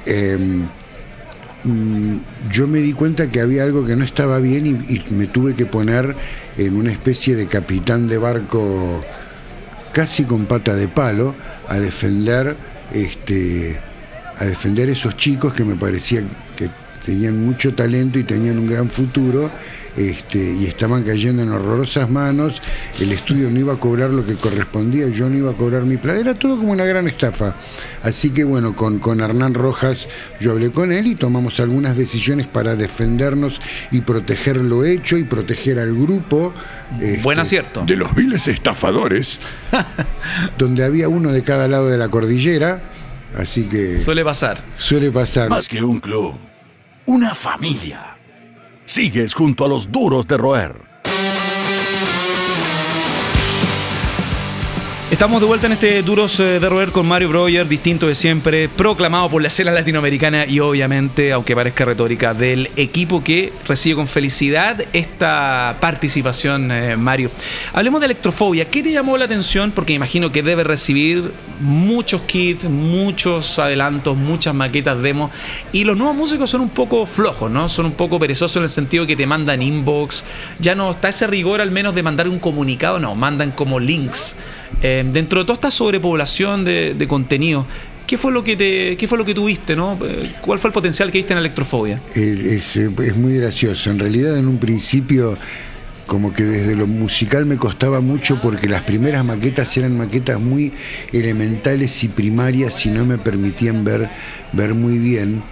Em, 0.06 0.68
yo 2.50 2.68
me 2.68 2.78
di 2.78 2.92
cuenta 2.92 3.28
que 3.28 3.40
había 3.40 3.64
algo 3.64 3.84
que 3.84 3.96
no 3.96 4.04
estaba 4.04 4.38
bien 4.38 4.66
y, 4.66 5.02
me 5.12 5.26
tuve 5.26 5.54
que 5.54 5.66
poner 5.66 6.14
en 6.56 6.76
una 6.76 6.92
especie 6.92 7.34
de 7.34 7.46
capitán 7.46 8.06
de 8.06 8.18
barco 8.18 9.04
casi 9.92 10.24
con 10.24 10.46
pata 10.46 10.74
de 10.74 10.88
palo 10.88 11.34
a 11.68 11.78
defender 11.78 12.56
este 12.92 13.80
a 14.36 14.44
defender 14.44 14.88
esos 14.88 15.16
chicos 15.16 15.52
que 15.52 15.64
me 15.64 15.74
parecía 15.74 16.22
que 16.56 16.70
tenían 17.04 17.44
mucho 17.44 17.74
talento 17.74 18.18
y 18.18 18.24
tenían 18.24 18.58
un 18.58 18.68
gran 18.68 18.88
futuro 18.88 19.50
este, 19.98 20.38
y 20.38 20.66
estaban 20.66 21.02
cayendo 21.02 21.42
en 21.42 21.50
horrorosas 21.50 22.08
manos, 22.08 22.62
el 23.00 23.10
estudio 23.10 23.50
no 23.50 23.58
iba 23.58 23.74
a 23.74 23.80
cobrar 23.80 24.10
lo 24.10 24.24
que 24.24 24.36
correspondía, 24.36 25.08
yo 25.08 25.28
no 25.28 25.36
iba 25.36 25.50
a 25.50 25.54
cobrar 25.54 25.82
mi 25.82 25.96
plata, 25.96 26.20
era 26.20 26.34
todo 26.34 26.56
como 26.56 26.70
una 26.70 26.84
gran 26.84 27.08
estafa. 27.08 27.56
Así 28.04 28.30
que 28.30 28.44
bueno, 28.44 28.76
con, 28.76 29.00
con 29.00 29.20
Hernán 29.20 29.54
Rojas 29.54 30.08
yo 30.40 30.52
hablé 30.52 30.70
con 30.70 30.92
él 30.92 31.08
y 31.08 31.16
tomamos 31.16 31.58
algunas 31.58 31.96
decisiones 31.96 32.46
para 32.46 32.76
defendernos 32.76 33.60
y 33.90 34.02
proteger 34.02 34.58
lo 34.58 34.84
hecho 34.84 35.16
y 35.16 35.24
proteger 35.24 35.80
al 35.80 35.92
grupo. 35.94 36.54
Este, 37.00 37.20
Buen 37.22 37.40
acierto. 37.40 37.84
De 37.84 37.96
los 37.96 38.14
viles 38.14 38.46
estafadores, 38.46 39.40
donde 40.58 40.84
había 40.84 41.08
uno 41.08 41.32
de 41.32 41.42
cada 41.42 41.66
lado 41.66 41.88
de 41.88 41.98
la 41.98 42.08
cordillera. 42.08 42.82
Así 43.36 43.64
que. 43.64 44.00
Suele 44.00 44.24
pasar. 44.24 44.62
Suele 44.76 45.10
pasar. 45.10 45.50
Más 45.50 45.68
que 45.68 45.82
un 45.82 45.98
club, 45.98 46.34
una 47.06 47.34
familia. 47.34 48.17
Sigues 48.88 49.34
junto 49.34 49.66
a 49.66 49.68
los 49.68 49.92
duros 49.92 50.26
de 50.26 50.38
roer. 50.38 50.87
Estamos 55.18 55.40
de 55.40 55.48
vuelta 55.48 55.66
en 55.66 55.72
este 55.72 56.00
Duros 56.04 56.38
eh, 56.38 56.60
de 56.60 56.68
Roer 56.68 56.92
con 56.92 57.08
Mario 57.08 57.30
Breuer, 57.30 57.66
distinto 57.66 58.06
de 58.06 58.14
siempre, 58.14 58.68
proclamado 58.68 59.28
por 59.28 59.42
la 59.42 59.48
escena 59.48 59.72
latinoamericana 59.72 60.46
y 60.46 60.60
obviamente, 60.60 61.32
aunque 61.32 61.56
parezca 61.56 61.84
retórica, 61.84 62.34
del 62.34 62.70
equipo 62.76 63.24
que 63.24 63.52
recibe 63.66 63.96
con 63.96 64.06
felicidad 64.06 64.80
esta 64.92 65.76
participación, 65.80 66.70
eh, 66.70 66.96
Mario. 66.96 67.32
Hablemos 67.72 67.98
de 67.98 68.06
electrofobia. 68.06 68.66
¿Qué 68.66 68.80
te 68.80 68.92
llamó 68.92 69.18
la 69.18 69.24
atención? 69.24 69.72
Porque 69.72 69.92
imagino 69.92 70.30
que 70.30 70.44
debe 70.44 70.62
recibir 70.62 71.32
muchos 71.58 72.22
kits, 72.22 72.66
muchos 72.66 73.58
adelantos, 73.58 74.16
muchas 74.16 74.54
maquetas, 74.54 75.02
demos. 75.02 75.32
Y 75.72 75.82
los 75.82 75.96
nuevos 75.96 76.14
músicos 76.14 76.48
son 76.48 76.60
un 76.60 76.70
poco 76.70 77.06
flojos, 77.06 77.50
¿no? 77.50 77.68
Son 77.68 77.86
un 77.86 77.92
poco 77.94 78.20
perezosos 78.20 78.58
en 78.58 78.62
el 78.62 78.68
sentido 78.68 79.04
que 79.04 79.16
te 79.16 79.26
mandan 79.26 79.62
inbox. 79.62 80.24
Ya 80.60 80.76
no 80.76 80.92
está 80.92 81.08
ese 81.08 81.26
rigor 81.26 81.60
al 81.60 81.72
menos 81.72 81.96
de 81.96 82.04
mandar 82.04 82.28
un 82.28 82.38
comunicado, 82.38 83.00
no, 83.00 83.16
mandan 83.16 83.50
como 83.50 83.80
links. 83.80 84.36
Eh, 84.82 85.04
dentro 85.10 85.40
de 85.40 85.44
toda 85.44 85.54
esta 85.54 85.70
sobrepoblación 85.70 86.64
de, 86.64 87.06
contenido, 87.08 87.66
¿Qué 88.06 88.16
fue 88.16 88.32
lo 88.32 88.42
que 88.42 88.56
te, 88.56 88.96
qué 88.96 89.06
fue 89.06 89.18
lo 89.18 89.24
que 89.26 89.34
tuviste, 89.34 89.76
no? 89.76 89.98
Eh, 90.02 90.36
¿Cuál 90.40 90.58
fue 90.58 90.68
el 90.68 90.72
potencial 90.72 91.10
que 91.10 91.18
viste 91.18 91.34
en 91.34 91.40
electrofobia? 91.40 92.00
Es, 92.14 92.74
es, 92.74 93.16
muy 93.16 93.34
gracioso. 93.34 93.90
En 93.90 93.98
realidad, 93.98 94.38
en 94.38 94.48
un 94.48 94.56
principio, 94.56 95.36
como 96.06 96.32
que 96.32 96.44
desde 96.44 96.74
lo 96.74 96.86
musical 96.86 97.44
me 97.44 97.58
costaba 97.58 98.00
mucho 98.00 98.40
porque 98.40 98.66
las 98.66 98.80
primeras 98.84 99.26
maquetas 99.26 99.76
eran 99.76 99.98
maquetas 99.98 100.40
muy 100.40 100.72
elementales 101.12 102.02
y 102.02 102.08
primarias 102.08 102.86
y 102.86 102.90
no 102.90 103.04
me 103.04 103.18
permitían 103.18 103.84
ver, 103.84 104.08
ver 104.54 104.72
muy 104.72 104.96
bien 104.96 105.42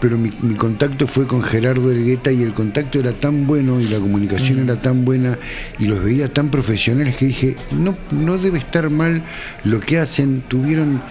pero 0.00 0.18
mi, 0.18 0.30
contacto 0.56 1.06
fue 1.06 1.26
con 1.26 1.42
Gerardo 1.42 1.90
Elgueta 1.90 2.30
y 2.30 2.42
el 2.42 2.52
contacto 2.52 2.98
era 2.98 3.12
tan 3.12 3.46
bueno 3.46 3.80
y 3.80 3.88
la 3.88 3.98
comunicación 3.98 4.58
era 4.58 4.80
tan 4.80 5.04
buena 5.04 5.38
y 5.78 5.86
los 5.86 6.02
veía 6.02 6.32
tan 6.32 6.50
profesionales 6.50 7.16
que 7.16 7.26
dije, 7.26 7.56
no, 7.72 7.96
no 8.10 8.36
debe 8.36 8.58
estar 8.58 8.90
mal 8.90 9.22
lo 9.64 9.80
que 9.80 9.98
hacen, 9.98 10.42
tuvieron... 10.42 11.02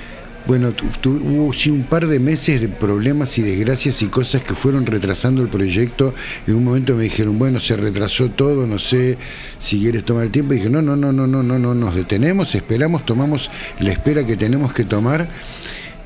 Bueno, 0.48 0.76
hubo 1.04 1.52
sí 1.54 1.72
un 1.72 1.86
par 1.86 2.06
de 2.06 2.20
meses 2.20 2.62
de 2.62 2.70
problemas 2.70 3.36
y 3.40 3.42
desgracias 3.42 4.04
y 4.04 4.10
cosas 4.10 4.44
que 4.44 4.54
fueron 4.54 4.86
retrasando 4.86 5.42
el 5.42 5.48
proyecto. 5.48 6.14
En 6.46 6.54
un 6.54 6.64
momento 6.64 6.96
me 6.96 7.06
dijeron, 7.06 7.40
bueno, 7.40 7.60
se 7.60 7.76
retrasó 7.76 8.30
todo, 8.30 8.68
no 8.68 8.78
sé 8.78 9.18
si 9.58 9.80
quieres 9.80 10.06
tomar 10.06 10.26
el 10.26 10.30
tiempo. 10.30 10.54
Y 10.54 10.58
dije, 10.58 10.70
no, 10.70 10.84
no, 10.84 10.96
no, 10.96 11.12
no, 11.12 11.26
no, 11.26 11.42
no, 11.42 11.58
no, 11.58 11.74
nos 11.74 11.96
detenemos, 11.96 12.54
esperamos, 12.54 13.08
tomamos 13.08 13.50
la 13.80 13.92
espera 13.92 14.24
que 14.24 14.38
tenemos 14.38 14.72
que 14.72 14.84
tomar 14.84 15.32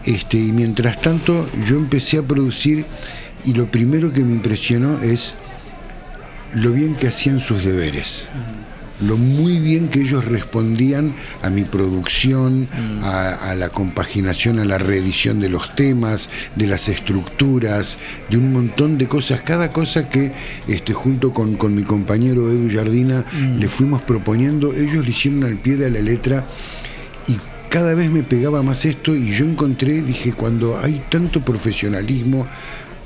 este, 0.05 0.38
y 0.38 0.51
mientras 0.51 1.01
tanto 1.01 1.47
yo 1.67 1.75
empecé 1.75 2.19
a 2.19 2.23
producir 2.23 2.85
y 3.45 3.53
lo 3.53 3.69
primero 3.69 4.12
que 4.12 4.23
me 4.23 4.33
impresionó 4.33 4.99
es 5.01 5.35
lo 6.53 6.71
bien 6.71 6.95
que 6.95 7.07
hacían 7.07 7.39
sus 7.39 7.63
deberes. 7.63 8.27
Lo 9.01 9.15
muy 9.15 9.59
bien 9.59 9.88
que 9.88 10.01
ellos 10.01 10.25
respondían 10.25 11.15
a 11.41 11.49
mi 11.49 11.63
producción, 11.63 12.67
a, 13.01 13.55
la 13.55 13.69
compaginación, 13.69 14.59
a 14.59 14.65
la 14.65 14.77
reedición 14.77 15.39
de 15.39 15.47
los 15.47 15.73
temas, 15.73 16.29
de 16.57 16.67
las 16.67 16.89
estructuras, 16.89 17.97
de 18.29 18.35
un 18.35 18.51
montón 18.51 18.97
de 18.97 19.07
cosas. 19.07 19.39
Cada 19.39 19.71
cosa 19.71 20.09
que 20.09 20.33
este, 20.67 20.91
junto 20.91 21.31
con, 21.31 21.55
con 21.55 21.75
mi 21.75 21.83
compañero 21.83 22.51
Edu 22.51 22.69
Jardina 22.69 23.23
le 23.57 23.69
fuimos 23.69 24.01
proponiendo, 24.01 24.73
ellos 24.73 25.05
le 25.05 25.12
hicieron 25.12 25.45
al 25.45 25.59
pie 25.59 25.77
de 25.77 25.89
la 25.89 26.01
letra 26.01 26.45
cada 27.69 27.93
vez 27.93 28.10
me 28.12 28.23
pegaba 28.23 28.63
más 28.63 28.84
esto 28.86 29.15
y 29.15 29.27
yo 29.27 29.45
encontré, 29.45 30.01
dije, 30.01 30.34
cuando 30.34 30.79
hay 30.79 31.03
tanto 31.10 31.41
profesionalismo, 31.45 32.47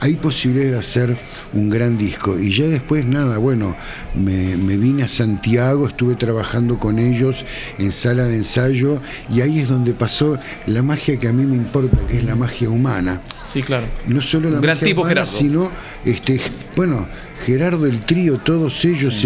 hay 0.03 0.17
posibilidad 0.17 0.71
de 0.71 0.79
hacer 0.79 1.15
un 1.53 1.69
gran 1.69 1.97
disco. 1.97 2.37
Y 2.37 2.51
ya 2.51 2.65
después, 2.65 3.05
nada, 3.05 3.37
bueno, 3.37 3.73
me, 4.13 4.75
vine 4.75 5.03
a 5.03 5.07
Santiago, 5.07 5.87
estuve 5.87 6.15
trabajando 6.15 6.77
con 6.77 6.99
ellos 6.99 7.45
en 7.79 7.93
sala 7.93 8.25
de 8.25 8.35
ensayo 8.35 9.01
y 9.29 9.39
ahí 9.39 9.59
es 9.59 9.69
donde 9.69 9.93
pasó 9.93 10.37
la 10.65 10.81
magia 10.81 11.17
que 11.17 11.29
a 11.29 11.31
mí 11.31 11.45
me 11.45 11.55
importa, 11.55 12.05
que 12.05 12.17
es 12.17 12.25
la 12.25 12.35
magia 12.35 12.69
humana. 12.69 13.21
Sí, 13.45 13.63
claro. 13.63 13.87
No 14.05 14.19
solo 14.19 14.49
la 14.49 14.59
gran 14.59 14.75
magia 14.75 14.87
tipo, 14.87 15.03
humana, 15.03 15.25
sino, 15.25 15.71
este, 16.03 16.37
bueno, 16.75 17.07
Gerardo, 17.45 17.85
el 17.85 18.01
trío, 18.01 18.39
todos 18.39 18.83
ellos, 18.83 19.25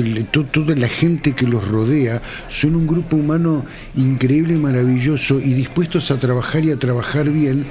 toda 0.51 0.75
la 0.75 0.89
gente 0.89 1.33
que 1.33 1.47
los 1.47 1.67
rodea, 1.67 2.21
son 2.49 2.75
un 2.75 2.85
grupo 2.85 3.15
humano 3.15 3.65
increíble 3.95 4.53
y 4.53 4.57
maravilloso 4.57 5.39
y 5.39 5.53
dispuestos 5.55 6.11
a 6.11 6.19
trabajar 6.19 6.63
y 6.65 6.69
a 6.69 6.77
trabajar 6.77 7.31
bien 7.31 7.65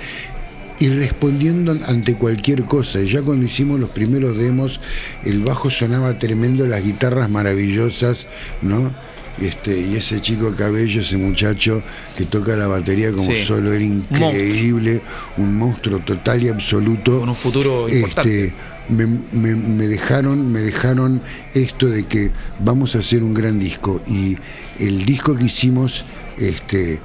y 0.78 0.88
respondiendo 0.88 1.76
ante 1.86 2.16
cualquier 2.16 2.64
cosa. 2.64 3.00
Ya 3.02 3.22
cuando 3.22 3.46
hicimos 3.46 3.80
los 3.80 3.90
primeros 3.90 4.36
demos, 4.36 4.80
el 5.24 5.42
bajo 5.42 5.70
sonaba 5.70 6.18
tremendo, 6.18 6.66
las 6.66 6.84
guitarras 6.84 7.30
maravillosas, 7.30 8.26
¿no? 8.62 8.92
Este, 9.40 9.78
y 9.78 9.96
ese 9.96 10.20
chico 10.20 10.54
cabello, 10.56 11.02
ese 11.02 11.18
muchacho 11.18 11.82
que 12.16 12.24
toca 12.24 12.56
la 12.56 12.68
batería 12.68 13.12
como 13.12 13.36
solo 13.36 13.72
era 13.72 13.84
increíble, 13.84 15.02
un 15.36 15.58
monstruo 15.58 16.00
total 16.00 16.42
y 16.42 16.48
absoluto. 16.48 17.20
Con 17.20 17.28
un 17.28 17.36
futuro 17.36 17.86
importante. 17.88 18.46
Este, 18.46 18.54
me, 18.88 19.86
dejaron, 19.86 20.50
me 20.50 20.60
dejaron 20.60 21.20
esto 21.54 21.86
de 21.88 22.04
que 22.04 22.30
vamos 22.60 22.94
a 22.94 23.00
hacer 23.00 23.22
un 23.22 23.34
gran 23.34 23.58
disco. 23.58 24.00
Y 24.08 24.36
el 24.78 25.04
disco 25.04 25.36
que 25.36 25.46
hicimos, 25.46 26.06
este, 26.38 27.00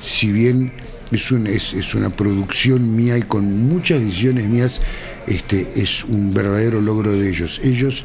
si 0.00 0.32
bien 0.32 0.72
es, 1.10 1.30
un, 1.32 1.46
es, 1.46 1.74
es 1.74 1.94
una 1.94 2.10
producción 2.10 2.94
mía 2.94 3.18
y 3.18 3.22
con 3.22 3.68
muchas 3.68 4.00
ediciones 4.00 4.48
mías, 4.48 4.80
este, 5.26 5.68
es 5.76 6.04
un 6.04 6.32
verdadero 6.32 6.80
logro 6.80 7.12
de 7.12 7.28
ellos. 7.28 7.60
Ellos 7.62 8.04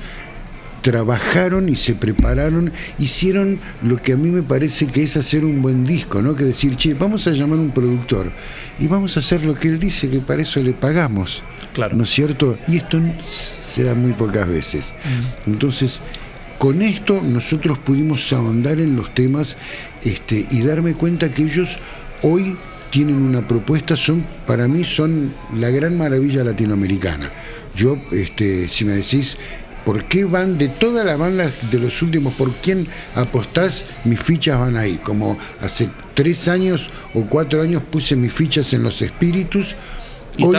trabajaron 0.86 1.68
y 1.68 1.76
se 1.76 1.96
prepararon, 1.96 2.72
hicieron 3.00 3.60
lo 3.82 3.98
que 3.98 4.14
a 4.14 4.18
mí 4.18 4.30
me 4.30 4.44
parece 4.44 4.86
que 4.86 5.02
es 5.02 5.18
hacer 5.18 5.44
un 5.44 5.64
buen 5.64 5.84
disco, 5.84 6.22
¿no? 6.22 6.36
Que 6.36 6.44
decir, 6.44 6.76
che, 6.76 6.94
vamos 6.94 7.26
a 7.26 7.32
llamar 7.32 7.58
a 7.58 7.62
un 7.64 7.72
productor 7.72 8.32
y 8.78 8.86
vamos 8.86 9.18
a 9.18 9.22
hacer 9.22 9.44
lo 9.44 9.56
que 9.56 9.68
él 9.68 9.80
dice, 9.80 10.08
que 10.12 10.20
para 10.20 10.44
eso 10.44 10.62
le 10.62 10.74
pagamos. 10.74 11.44
Claro. 11.74 11.96
¿No 11.96 12.04
es 12.04 12.12
cierto? 12.12 12.56
Y 12.68 12.78
esto 12.78 13.02
se 13.26 13.84
da 13.84 13.96
muy 13.96 14.14
pocas 14.14 14.48
veces. 14.48 14.94
Entonces, 15.48 16.02
con 16.60 16.84
esto 16.84 17.20
nosotros 17.20 17.80
pudimos 17.80 18.32
ahondar 18.32 18.80
en 18.80 18.96
los 18.96 19.12
temas 19.16 19.58
este, 20.04 20.46
y 20.52 20.62
darme 20.62 20.94
cuenta 20.94 21.32
que 21.32 21.44
ellos 21.44 21.80
hoy 22.22 22.56
tienen 22.90 23.22
una 23.22 23.48
propuesta, 23.48 23.96
son, 23.96 24.26
para 24.48 24.68
mí 24.68 24.84
son 24.84 25.34
la 25.56 25.70
gran 25.70 25.98
maravilla 25.98 26.44
latinoamericana. 26.44 27.32
Yo, 27.76 27.98
este, 28.12 28.68
si 28.68 28.86
me 28.86 28.94
decís, 28.94 29.38
¿Por 29.86 30.06
qué 30.06 30.26
van 30.26 30.58
de 30.58 30.68
todas 30.68 31.06
las 31.06 31.16
bandas 31.16 31.54
de 31.70 31.80
los 31.80 32.02
últimos? 32.02 32.34
¿Por 32.34 32.52
quién 32.56 32.88
apostás? 33.14 33.86
Mis 34.04 34.20
fichas 34.20 34.60
van 34.60 34.78
ahí. 34.78 35.00
Como 35.04 35.38
hace 35.62 35.92
tres 36.16 36.48
años 36.48 36.90
o 37.14 37.22
cuatro 37.26 37.62
años 37.62 37.84
puse 37.84 38.16
mis 38.16 38.34
fichas 38.34 38.74
en 38.74 38.82
los 38.82 39.00
espíritus. 39.04 39.76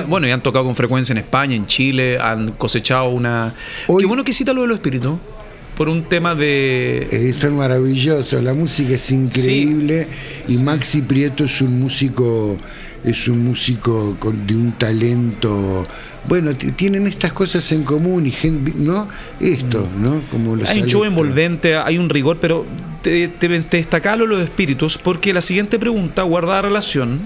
bueno, 0.07 0.29
y 0.29 0.31
han 0.31 0.43
tocado 0.43 0.65
con 0.65 0.77
frecuencia 0.77 1.13
en 1.13 1.19
España, 1.19 1.57
en 1.57 1.67
Chile, 1.67 2.21
han 2.21 2.53
cosechado 2.53 3.09
una... 3.09 3.53
Qué 3.99 4.07
bueno 4.07 4.23
que 4.23 4.33
cita 4.33 4.53
lo 4.53 4.63
de 4.63 4.69
los 4.69 4.77
espíritus 4.77 5.19
por 5.77 5.89
un 5.89 6.03
tema 6.03 6.35
de... 6.35 7.33
Son 7.35 7.57
maravillosos, 7.57 8.43
la 8.43 8.55
música 8.55 8.95
es 8.95 9.11
increíble 9.11 10.07
y 10.49 10.57
Maxi 10.59 11.03
Prieto 11.03 11.45
es 11.45 11.61
un 11.61 11.79
músico, 11.79 12.57
es 13.05 13.29
un 13.29 13.45
músico 13.45 14.17
con, 14.19 14.47
de 14.47 14.57
un 14.57 14.73
talento 14.73 15.87
bueno, 16.29 16.55
tienen 16.55 17.07
estas 17.07 17.33
cosas 17.33 17.71
en 17.73 17.85
común 17.85 18.27
y 18.27 18.51
¿no? 18.77 19.09
Esto, 19.41 19.89
¿no? 19.99 20.21
Como 20.31 20.57
hay 20.67 20.83
un 20.83 20.89
show 20.89 21.05
envolvente, 21.05 21.77
hay 21.77 21.99
un 21.99 22.09
rigor, 22.09 22.39
pero 22.41 22.67
te, 23.03 23.29
te, 23.29 23.61
te 23.61 24.17
los 24.17 24.43
espíritus 24.43 24.99
porque 24.99 25.33
la 25.33 25.41
siguiente 25.41 25.79
pregunta 25.79 26.23
guarda 26.23 26.63
relación 26.63 27.21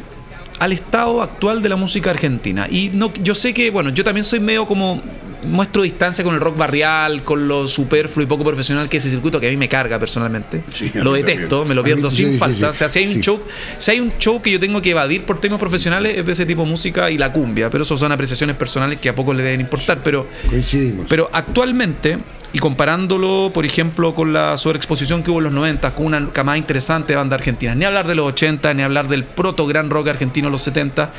al 0.59 0.73
estado 0.73 1.23
actual 1.23 1.63
de 1.63 1.71
la 1.71 1.77
música 1.77 2.11
argentina. 2.11 2.69
Y 2.71 2.91
no, 2.93 3.13
yo 3.23 3.35
sé 3.35 3.55
que, 3.55 3.71
bueno, 3.71 3.91
yo 3.91 4.05
también 4.05 4.25
soy 4.25 4.41
medio 4.41 4.67
como 4.67 5.01
muestro 5.45 5.83
distancia 5.83 6.25
con 6.25 6.35
el 6.35 6.41
rock 6.41 6.57
barrial, 6.57 7.23
con 7.23 7.49
lo 7.49 7.67
superfluo 7.67 8.25
y 8.25 8.27
poco 8.27 8.45
profesional 8.45 8.89
que 8.89 8.97
es 8.99 9.05
ese 9.05 9.15
circuito 9.15 9.41
que 9.41 9.49
a 9.49 9.51
mí 9.51 9.57
me 9.57 9.69
carga 9.69 9.99
personalmente. 9.99 10.65
lo 10.95 11.13
detesto, 11.13 11.65
me 11.65 11.75
lo 11.75 11.83
pierdo 11.83 12.11
sin 12.11 12.39
falta. 12.39 12.71
o 12.71 12.73
sea, 12.73 12.89
si 12.89 13.01
hay 13.01 13.15
un 13.15 13.21
show, 13.21 13.41
si 13.79 13.91
hay 13.91 14.01
un 14.01 14.13
show 14.19 14.41
que 14.43 14.51
yo 14.51 14.61
tengo 14.61 14.81
que 14.83 14.91
evadir 14.91 15.25
por 15.25 15.41
temas 15.41 15.59
profesionales 15.59 16.19
es 16.19 16.27
de 16.27 16.33
ese 16.33 16.47
tipo 16.47 16.63
de 16.63 16.69
música 16.69 17.11
y 17.11 17.19
la 17.19 17.33
cumbia, 17.33 17.71
pero 17.71 17.85
eso 17.85 17.97
son 17.97 18.13
apreciaciones 18.13 18.57
personales 18.57 19.01
que 19.01 19.09
a 19.09 19.15
poco 19.15 19.35
le 19.35 19.43
deben 19.43 19.61
importar, 19.61 20.01
pero 20.03 20.27
coincidimos. 20.49 21.07
Pero 21.09 21.31
actualmente 21.33 22.19
y 22.53 22.59
comparándolo, 22.59 23.51
por 23.55 23.65
ejemplo, 23.65 24.15
con 24.15 24.33
la 24.33 24.57
sobreexposición 24.57 25.23
que 25.23 25.31
hubo 25.31 25.39
en 25.39 25.45
los 25.45 25.53
90, 25.53 25.95
con 25.95 26.07
una 26.07 26.33
camada 26.33 26.59
interesante 26.59 27.13
de 27.13 27.17
banda 27.17 27.37
argentina, 27.37 27.75
ni 27.75 27.85
hablar 27.85 28.09
de 28.09 28.17
los 28.17 28.27
80, 28.27 28.75
ni 28.75 28.83
hablar 28.83 29.09
del 29.09 29.25
proto 29.25 29.67
gran 29.67 29.89
rock 29.89 30.09
argentino 30.09 30.49
de 30.49 30.53
los 30.53 30.63
70, 30.63 31.13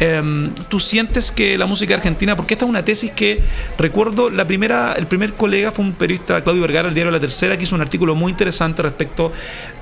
em, 0.00 0.50
tú 0.68 0.80
sientes 0.80 1.30
que 1.30 1.58
la 1.58 1.66
música 1.66 1.94
argentina, 1.94 2.36
porque 2.36 2.54
esta 2.54 2.64
es 2.64 2.70
una 2.70 2.84
tesis 2.84 3.10
que 3.10 3.42
recuerdo, 3.76 4.30
la 4.30 4.46
primera, 4.46 4.94
el 4.94 5.06
primer 5.06 5.34
colega 5.34 5.70
fue 5.70 5.84
un 5.84 5.92
periodista, 5.92 6.42
Claudio 6.42 6.62
Vergara, 6.62 6.88
el 6.88 6.94
diario 6.94 7.10
La 7.10 7.20
Tercera, 7.20 7.56
que 7.56 7.64
hizo 7.64 7.74
un 7.74 7.80
artículo 7.80 8.14
muy 8.14 8.30
interesante 8.30 8.82
respecto 8.82 9.32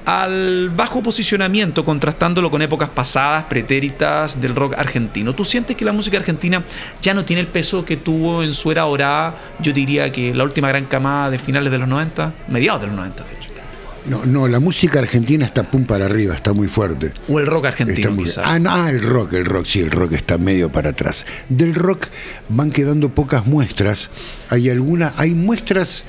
al 0.05 0.70
bajo 0.70 1.03
posicionamiento, 1.03 1.85
contrastándolo 1.85 2.51
con 2.51 2.62
épocas 2.62 2.88
pasadas, 2.88 3.44
pretéritas 3.44 4.40
del 4.40 4.55
rock 4.55 4.75
argentino. 4.79 5.35
¿Tú 5.35 5.44
sientes 5.44 5.77
que 5.77 5.85
la 5.85 5.92
música 5.92 6.16
argentina 6.16 6.62
ya 7.03 7.14
no 7.14 7.25
tiene 7.25 7.40
el 7.40 7.49
peso 7.49 7.85
que 7.85 7.96
tuvo 7.96 8.42
en 8.42 8.55
su 8.55 8.70
era 8.70 8.83
dorada? 8.83 9.35
Yo 9.61 9.72
diría 9.72 10.11
que 10.12 10.33
la 10.33 10.44
última 10.44 10.68
gran 10.68 10.87
camada 10.87 11.31
de 11.31 11.38
finales 11.38 11.72
de 11.72 11.79
los 11.79 11.88
90, 11.88 12.33
mediados 12.49 12.81
de 12.83 12.87
los 12.87 12.96
90, 12.96 13.25
de 13.25 13.35
hecho. 13.35 13.56
No, 14.09 14.25
no, 14.25 14.47
la 14.47 14.61
música 14.61 15.01
argentina 15.01 15.45
está 15.45 15.69
pum 15.69 15.85
para 15.85 16.07
arriba, 16.07 16.35
está 16.35 16.53
muy 16.53 16.69
fuerte. 16.69 17.12
O 17.29 17.40
el 17.40 17.47
rock 17.47 17.66
argentino, 17.66 18.16
ah, 18.45 18.59
ah, 18.69 18.90
el 18.90 19.01
rock, 19.01 19.33
el 19.33 19.45
rock, 19.45 19.66
sí, 19.66 19.81
el 19.81 19.90
rock 19.90 20.12
está 20.12 20.38
medio 20.38 20.71
para 20.71 20.90
atrás. 20.90 21.27
Del 21.49 21.75
rock 21.75 22.07
van 22.49 22.71
quedando 22.71 23.09
pocas 23.09 23.47
muestras. 23.47 24.11
Hay 24.49 24.71
algunas, 24.71 25.12
hay 25.16 25.35
muestras 25.35 26.05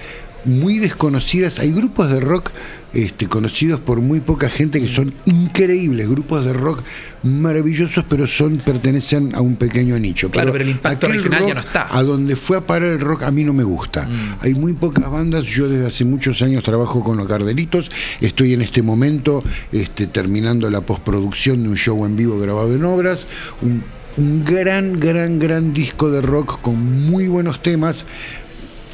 muy 0.45 0.79
desconocidas. 0.79 1.59
Hay 1.59 1.71
grupos 1.71 2.11
de 2.11 2.19
rock 2.19 2.51
este, 2.93 3.27
conocidos 3.27 3.79
por 3.79 4.01
muy 4.01 4.21
poca 4.21 4.49
gente 4.49 4.81
que 4.81 4.87
son 4.87 5.13
increíbles, 5.25 6.09
grupos 6.09 6.45
de 6.45 6.53
rock 6.53 6.81
maravillosos, 7.23 8.05
pero 8.09 8.25
son 8.27 8.57
pertenecen 8.57 9.35
a 9.35 9.41
un 9.41 9.55
pequeño 9.55 9.99
nicho. 9.99 10.31
Claro, 10.31 10.51
pero, 10.51 10.63
el 10.63 10.71
impacto 10.71 11.07
regional 11.07 11.45
ya 11.45 11.53
no 11.53 11.59
está. 11.59 11.95
A 11.95 12.03
donde 12.03 12.35
fue 12.35 12.57
a 12.57 12.61
parar 12.61 12.89
el 12.89 12.99
rock 12.99 13.23
a 13.23 13.31
mí 13.31 13.43
no 13.43 13.53
me 13.53 13.63
gusta. 13.63 14.07
Mm. 14.07 14.37
Hay 14.39 14.53
muy 14.55 14.73
pocas 14.73 15.09
bandas, 15.11 15.43
yo 15.45 15.67
desde 15.67 15.85
hace 15.85 16.05
muchos 16.05 16.41
años 16.41 16.63
trabajo 16.63 17.03
con 17.03 17.17
los 17.17 17.27
Cardelitos, 17.27 17.91
estoy 18.21 18.53
en 18.53 18.61
este 18.61 18.81
momento 18.81 19.43
este, 19.71 20.07
terminando 20.07 20.69
la 20.69 20.81
postproducción 20.81 21.63
de 21.63 21.69
un 21.69 21.77
show 21.77 22.05
en 22.05 22.15
vivo 22.15 22.39
grabado 22.39 22.73
en 22.73 22.83
obras, 22.85 23.27
un 23.61 23.83
un 24.17 24.43
gran, 24.43 24.99
gran, 24.99 25.37
gran 25.37 25.73
disco 25.73 26.09
de 26.09 26.21
rock 26.21 26.59
con 26.61 27.05
muy 27.05 27.27
buenos 27.27 27.61
temas, 27.61 28.05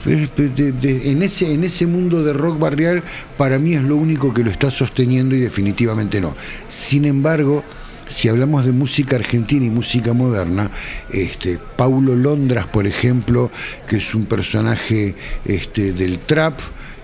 en, 0.05 1.21
ese, 1.21 1.53
en 1.53 1.63
ese 1.63 1.87
mundo 1.87 2.23
de 2.23 2.33
rock 2.33 2.59
barrial, 2.59 3.03
para 3.37 3.59
mí 3.59 3.73
es 3.73 3.83
lo 3.83 3.95
único 3.95 4.33
que 4.33 4.43
lo 4.43 4.51
está 4.51 4.69
sosteniendo 4.71 5.35
y 5.35 5.39
definitivamente 5.39 6.19
no. 6.19 6.35
Sin 6.67 7.05
embargo, 7.05 7.63
si 8.07 8.27
hablamos 8.27 8.65
de 8.65 8.71
música 8.71 9.15
argentina 9.15 9.65
y 9.65 9.69
música 9.69 10.13
moderna, 10.13 10.69
este, 11.09 11.59
Paulo 11.77 12.15
Londras, 12.15 12.67
por 12.67 12.85
ejemplo, 12.85 13.49
que 13.87 13.97
es 13.97 14.13
un 14.13 14.25
personaje 14.25 15.15
este, 15.45 15.93
del 15.93 16.19
trap, 16.19 16.59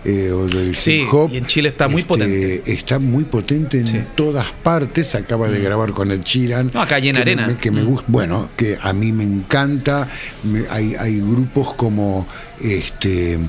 eh, 0.05 0.31
o 0.31 0.47
del 0.47 0.75
hip 0.75 1.13
hop. 1.13 1.31
Y 1.33 1.37
en 1.37 1.45
Chile 1.45 1.69
está 1.69 1.87
muy 1.87 2.01
este, 2.01 2.07
potente. 2.07 2.71
Está 2.71 2.99
muy 2.99 3.23
potente 3.25 3.79
en 3.79 4.07
todas 4.15 4.51
partes. 4.51 5.15
Acaba 5.15 5.49
de 5.49 5.59
mm. 5.59 5.63
grabar 5.63 5.91
con 5.91 6.11
el 6.11 6.21
Chiran. 6.21 6.71
No, 6.73 6.81
acá 6.81 6.97
en 6.99 7.17
Arena. 7.17 7.57
que 7.57 7.71
me 7.71 7.83
mm. 7.83 7.87
gusta, 7.87 8.05
bueno, 8.07 8.49
que 8.55 8.77
a 8.81 8.93
mí 8.93 9.11
me 9.11 9.23
encanta. 9.23 10.07
hay, 10.69 10.95
hay 10.95 11.19
grupos 11.19 11.73
como 11.75 12.27
este 12.61 13.39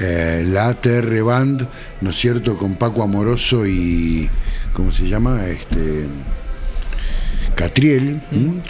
eh, 0.00 0.44
la 0.46 0.68
ATR 0.68 1.22
Band, 1.22 1.68
¿no 2.00 2.10
es 2.10 2.16
cierto? 2.16 2.56
Con 2.56 2.76
Paco 2.76 3.02
Amoroso 3.02 3.66
y. 3.66 4.30
¿Cómo 4.72 4.92
se 4.92 5.08
llama? 5.08 5.46
Este. 5.46 6.06
Catriel, 7.54 8.22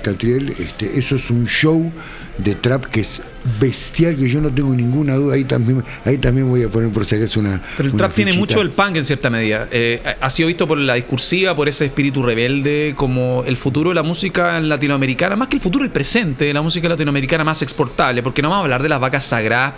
Catriel, 0.03 0.51
este, 0.59 0.99
eso 0.99 1.15
es 1.15 1.31
un 1.31 1.47
show 1.47 1.93
de 2.39 2.57
trap 2.57 2.87
que 2.87 3.01
es 3.01 3.23
bestial, 3.61 4.17
que 4.17 4.29
yo 4.29 4.41
no 4.41 4.51
tengo 4.51 4.75
ninguna 4.75 5.15
duda. 5.15 5.35
Ahí 5.35 5.45
también, 5.45 5.85
ahí 6.05 6.19
también 6.19 6.49
voy 6.49 6.63
a 6.63 6.69
poner 6.69 6.91
por 6.91 7.05
si 7.05 7.17
acaso 7.17 7.41
una. 7.41 7.61
Pero 7.77 7.89
el 7.89 7.97
trap 7.97 8.13
tiene 8.13 8.33
mucho 8.35 8.61
el 8.61 8.71
punk 8.71 8.97
en 8.97 9.05
cierta 9.05 9.31
medida. 9.31 9.69
Eh, 9.71 10.03
ha 10.21 10.31
sido 10.31 10.49
visto 10.49 10.67
por 10.67 10.79
la 10.79 10.95
discursiva, 10.95 11.55
por 11.55 11.69
ese 11.69 11.87
espíritu 11.87 12.23
rebelde, 12.23 12.95
como 12.97 13.45
el 13.45 13.57
futuro 13.57 13.91
de 13.91 13.95
la 13.95 14.03
música 14.03 14.61
latinoamericana, 14.61 15.37
más 15.37 15.49
que 15.49 15.57
el 15.57 15.63
futuro, 15.63 15.85
el 15.85 15.91
presente 15.91 16.45
de 16.45 16.53
la 16.53 16.63
música 16.63 16.89
latinoamericana 16.89 17.45
más 17.45 17.63
exportable, 17.63 18.23
porque 18.23 18.43
no 18.43 18.51
vamos 18.51 18.63
a 18.63 18.65
hablar 18.65 18.83
de 18.83 18.89
las 18.89 19.01
vacas 19.01 19.25
sagradas 19.25 19.75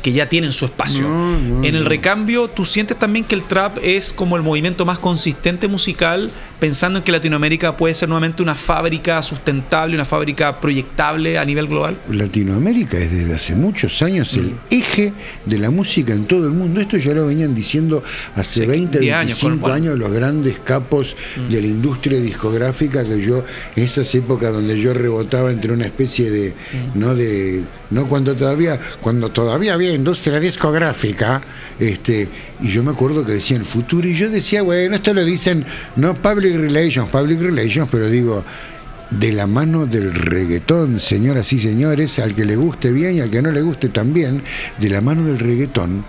que 0.00 0.12
ya 0.12 0.28
tienen 0.28 0.52
su 0.52 0.64
espacio. 0.64 1.06
en 1.06 1.74
el 1.74 1.84
recambio, 1.84 2.48
¿tú 2.48 2.64
sientes 2.64 2.98
también 2.98 3.24
que 3.24 3.34
el 3.34 3.44
trap 3.44 3.78
es 3.82 4.12
como 4.12 4.36
el 4.36 4.42
movimiento 4.42 4.84
más 4.84 4.98
consistente 4.98 5.68
musical, 5.68 6.30
pensando 6.58 6.98
en 6.98 7.04
que 7.04 7.12
Latinoamérica 7.12 7.76
puede 7.76 7.94
ser 7.94 8.08
nuevamente 8.08 8.42
una 8.42 8.54
fábrica 8.54 9.20
sustentable, 9.22 9.94
una 9.94 10.04
fábrica 10.04 10.60
proyectable 10.60 11.38
a 11.38 11.44
nivel 11.44 11.66
global? 11.66 11.98
Latinoamérica 12.10 12.98
es 12.98 13.10
desde 13.10 13.34
hace 13.34 13.54
muchos 13.54 14.02
años 14.02 14.34
el 14.34 14.46
mm. 14.46 14.58
eje 14.70 15.12
de 15.46 15.58
la 15.58 15.70
música 15.70 16.12
en 16.12 16.24
todo 16.24 16.46
el 16.46 16.52
mundo. 16.52 16.80
Esto 16.80 16.96
ya 16.96 17.14
lo 17.14 17.26
venían 17.26 17.54
diciendo 17.54 18.02
hace 18.34 18.66
20, 18.66 18.98
25 18.98 19.68
años, 19.70 19.98
los 19.98 20.12
grandes 20.12 20.60
capos 20.60 21.16
mm. 21.36 21.52
de 21.52 21.60
la 21.60 21.66
industria 21.66 22.20
discográfica 22.20 23.04
que 23.04 23.20
yo, 23.20 23.44
en 23.76 23.84
esas 23.84 24.14
épocas 24.14 24.52
donde 24.52 24.78
yo 24.78 24.94
rebotaba 24.94 25.50
entre 25.50 25.72
una 25.72 25.86
especie 25.86 26.30
de, 26.30 26.50
mm. 26.50 26.98
¿no? 26.98 27.14
de 27.14 27.62
no 27.90 28.06
cuando 28.06 28.36
todavía 28.36 28.78
cuando 29.00 29.30
todavía 29.30 29.74
había 29.74 29.89
industria 29.92 30.40
discográfica 30.40 31.42
este 31.78 32.28
y 32.60 32.68
yo 32.68 32.82
me 32.82 32.90
acuerdo 32.90 33.24
que 33.24 33.32
decían 33.32 33.64
futuro 33.64 34.08
y 34.08 34.14
yo 34.14 34.30
decía 34.30 34.62
bueno 34.62 34.96
esto 34.96 35.14
lo 35.14 35.24
dicen 35.24 35.64
no 35.96 36.14
public 36.14 36.56
relations 36.56 37.10
public 37.10 37.40
relations 37.40 37.88
pero 37.90 38.08
digo 38.08 38.44
de 39.10 39.32
la 39.32 39.46
mano 39.46 39.86
del 39.86 40.14
reggaetón 40.14 41.00
señoras 41.00 41.52
y 41.52 41.58
señores 41.58 42.18
al 42.18 42.34
que 42.34 42.44
le 42.44 42.56
guste 42.56 42.92
bien 42.92 43.16
y 43.16 43.20
al 43.20 43.30
que 43.30 43.42
no 43.42 43.50
le 43.50 43.62
guste 43.62 43.88
también 43.88 44.42
de 44.78 44.88
la 44.88 45.00
mano 45.00 45.24
del 45.24 45.38
reggaetón 45.38 46.04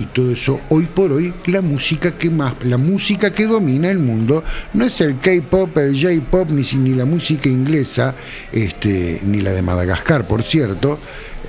y 0.00 0.06
todo 0.06 0.30
eso. 0.30 0.60
Hoy 0.70 0.86
por 0.86 1.12
hoy, 1.12 1.32
la 1.46 1.60
música 1.60 2.12
que 2.12 2.30
más, 2.30 2.54
la 2.64 2.78
música 2.78 3.32
que 3.32 3.46
domina 3.46 3.90
el 3.90 3.98
mundo 3.98 4.42
no 4.74 4.84
es 4.84 5.00
el 5.00 5.18
K-pop, 5.18 5.76
el 5.78 6.00
J-pop, 6.00 6.50
ni, 6.50 6.62
ni 6.78 6.94
la 6.94 7.04
música 7.04 7.48
inglesa, 7.48 8.14
este, 8.52 9.20
ni 9.24 9.40
la 9.40 9.52
de 9.52 9.62
Madagascar, 9.62 10.26
por 10.26 10.42
cierto, 10.42 10.98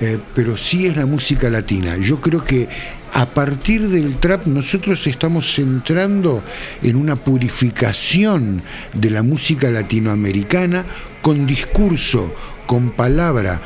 eh, 0.00 0.18
pero 0.34 0.56
sí 0.56 0.86
es 0.86 0.96
la 0.96 1.06
música 1.06 1.48
latina. 1.50 1.96
Yo 1.96 2.20
creo 2.20 2.42
que 2.42 2.68
a 3.14 3.26
partir 3.26 3.88
del 3.88 4.18
trap 4.18 4.46
nosotros 4.46 5.06
estamos 5.06 5.58
entrando 5.58 6.42
en 6.82 6.96
una 6.96 7.16
purificación 7.16 8.62
de 8.94 9.10
la 9.10 9.22
música 9.22 9.70
latinoamericana 9.70 10.86
con 11.20 11.46
discurso, 11.46 12.34
con 12.66 12.90
palabra. 12.90 13.60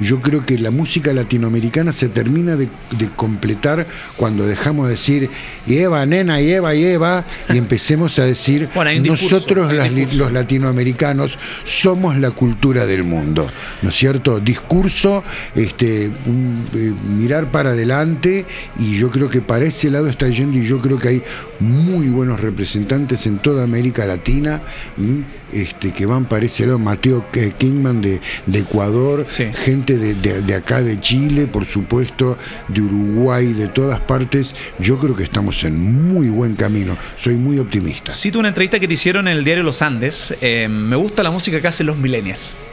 Yo 0.00 0.20
creo 0.20 0.44
que 0.44 0.58
la 0.58 0.70
música 0.70 1.12
latinoamericana 1.12 1.92
se 1.92 2.08
termina 2.08 2.56
de, 2.56 2.68
completar 3.16 3.86
cuando 4.16 4.46
dejamos 4.46 4.86
de 4.86 4.92
decir 4.92 5.30
Eva, 5.66 6.04
nena, 6.06 6.40
Eva, 6.40 6.74
Eva, 6.74 7.24
y 7.52 7.58
empecemos 7.58 8.18
a 8.18 8.24
decir 8.24 8.68
nosotros 9.04 9.72
los 10.16 10.32
latinoamericanos 10.32 11.38
somos 11.64 12.16
la 12.16 12.30
cultura 12.30 12.86
del 12.86 13.04
mundo, 13.04 13.50
¿no 13.82 13.88
es 13.88 13.94
cierto? 13.94 14.40
Discurso, 14.40 15.22
este, 15.54 16.06
eh, 16.06 16.10
mirar 17.16 17.50
para 17.50 17.70
adelante, 17.70 18.46
y 18.78 18.96
yo 18.98 19.10
creo 19.10 19.28
que 19.28 19.42
para 19.42 19.64
ese 19.64 19.90
lado 19.90 20.08
está 20.08 20.28
yendo, 20.28 20.56
y 20.58 20.66
yo 20.66 20.78
creo 20.78 20.98
que 20.98 21.08
hay 21.08 21.22
muy 21.60 22.08
buenos 22.08 22.40
representantes 22.40 23.26
en 23.26 23.38
toda 23.38 23.64
América 23.64 24.06
Latina 24.06 24.62
este, 25.52 25.90
que 25.90 26.06
van 26.06 26.24
para 26.26 26.46
ese 26.46 26.66
lado, 26.66 26.78
Mateo 26.78 27.26
Kingman 27.58 28.00
de, 28.00 28.19
Ecuador, 28.52 29.24
gente 29.26 29.96
de, 29.96 30.54
acá 30.54 30.82
de 30.82 30.98
Chile, 30.98 31.46
por 31.46 31.64
supuesto, 31.64 32.38
de 32.68 32.80
Uruguay, 32.80 33.52
de 33.52 33.68
todas 33.68 34.00
partes. 34.00 34.54
Yo 34.78 34.98
creo 34.98 35.14
que 35.14 35.24
estamos 35.24 35.64
en 35.64 36.12
muy 36.12 36.28
buen 36.28 36.54
camino, 36.54 36.96
soy 37.16 37.36
muy 37.36 37.58
optimista. 37.58 38.12
Cito 38.12 38.38
una 38.38 38.48
entrevista 38.48 38.78
que 38.78 38.88
te 38.88 38.94
hicieron 38.94 39.28
en 39.28 39.36
el 39.38 39.44
diario 39.44 39.62
Los 39.62 39.82
Andes, 39.82 40.34
eh, 40.40 40.68
me 40.68 40.96
gusta 40.96 41.22
la 41.22 41.30
música 41.30 41.60
que 41.60 41.68
hacen 41.68 41.86
los 41.86 41.96
millennials. 41.96 42.70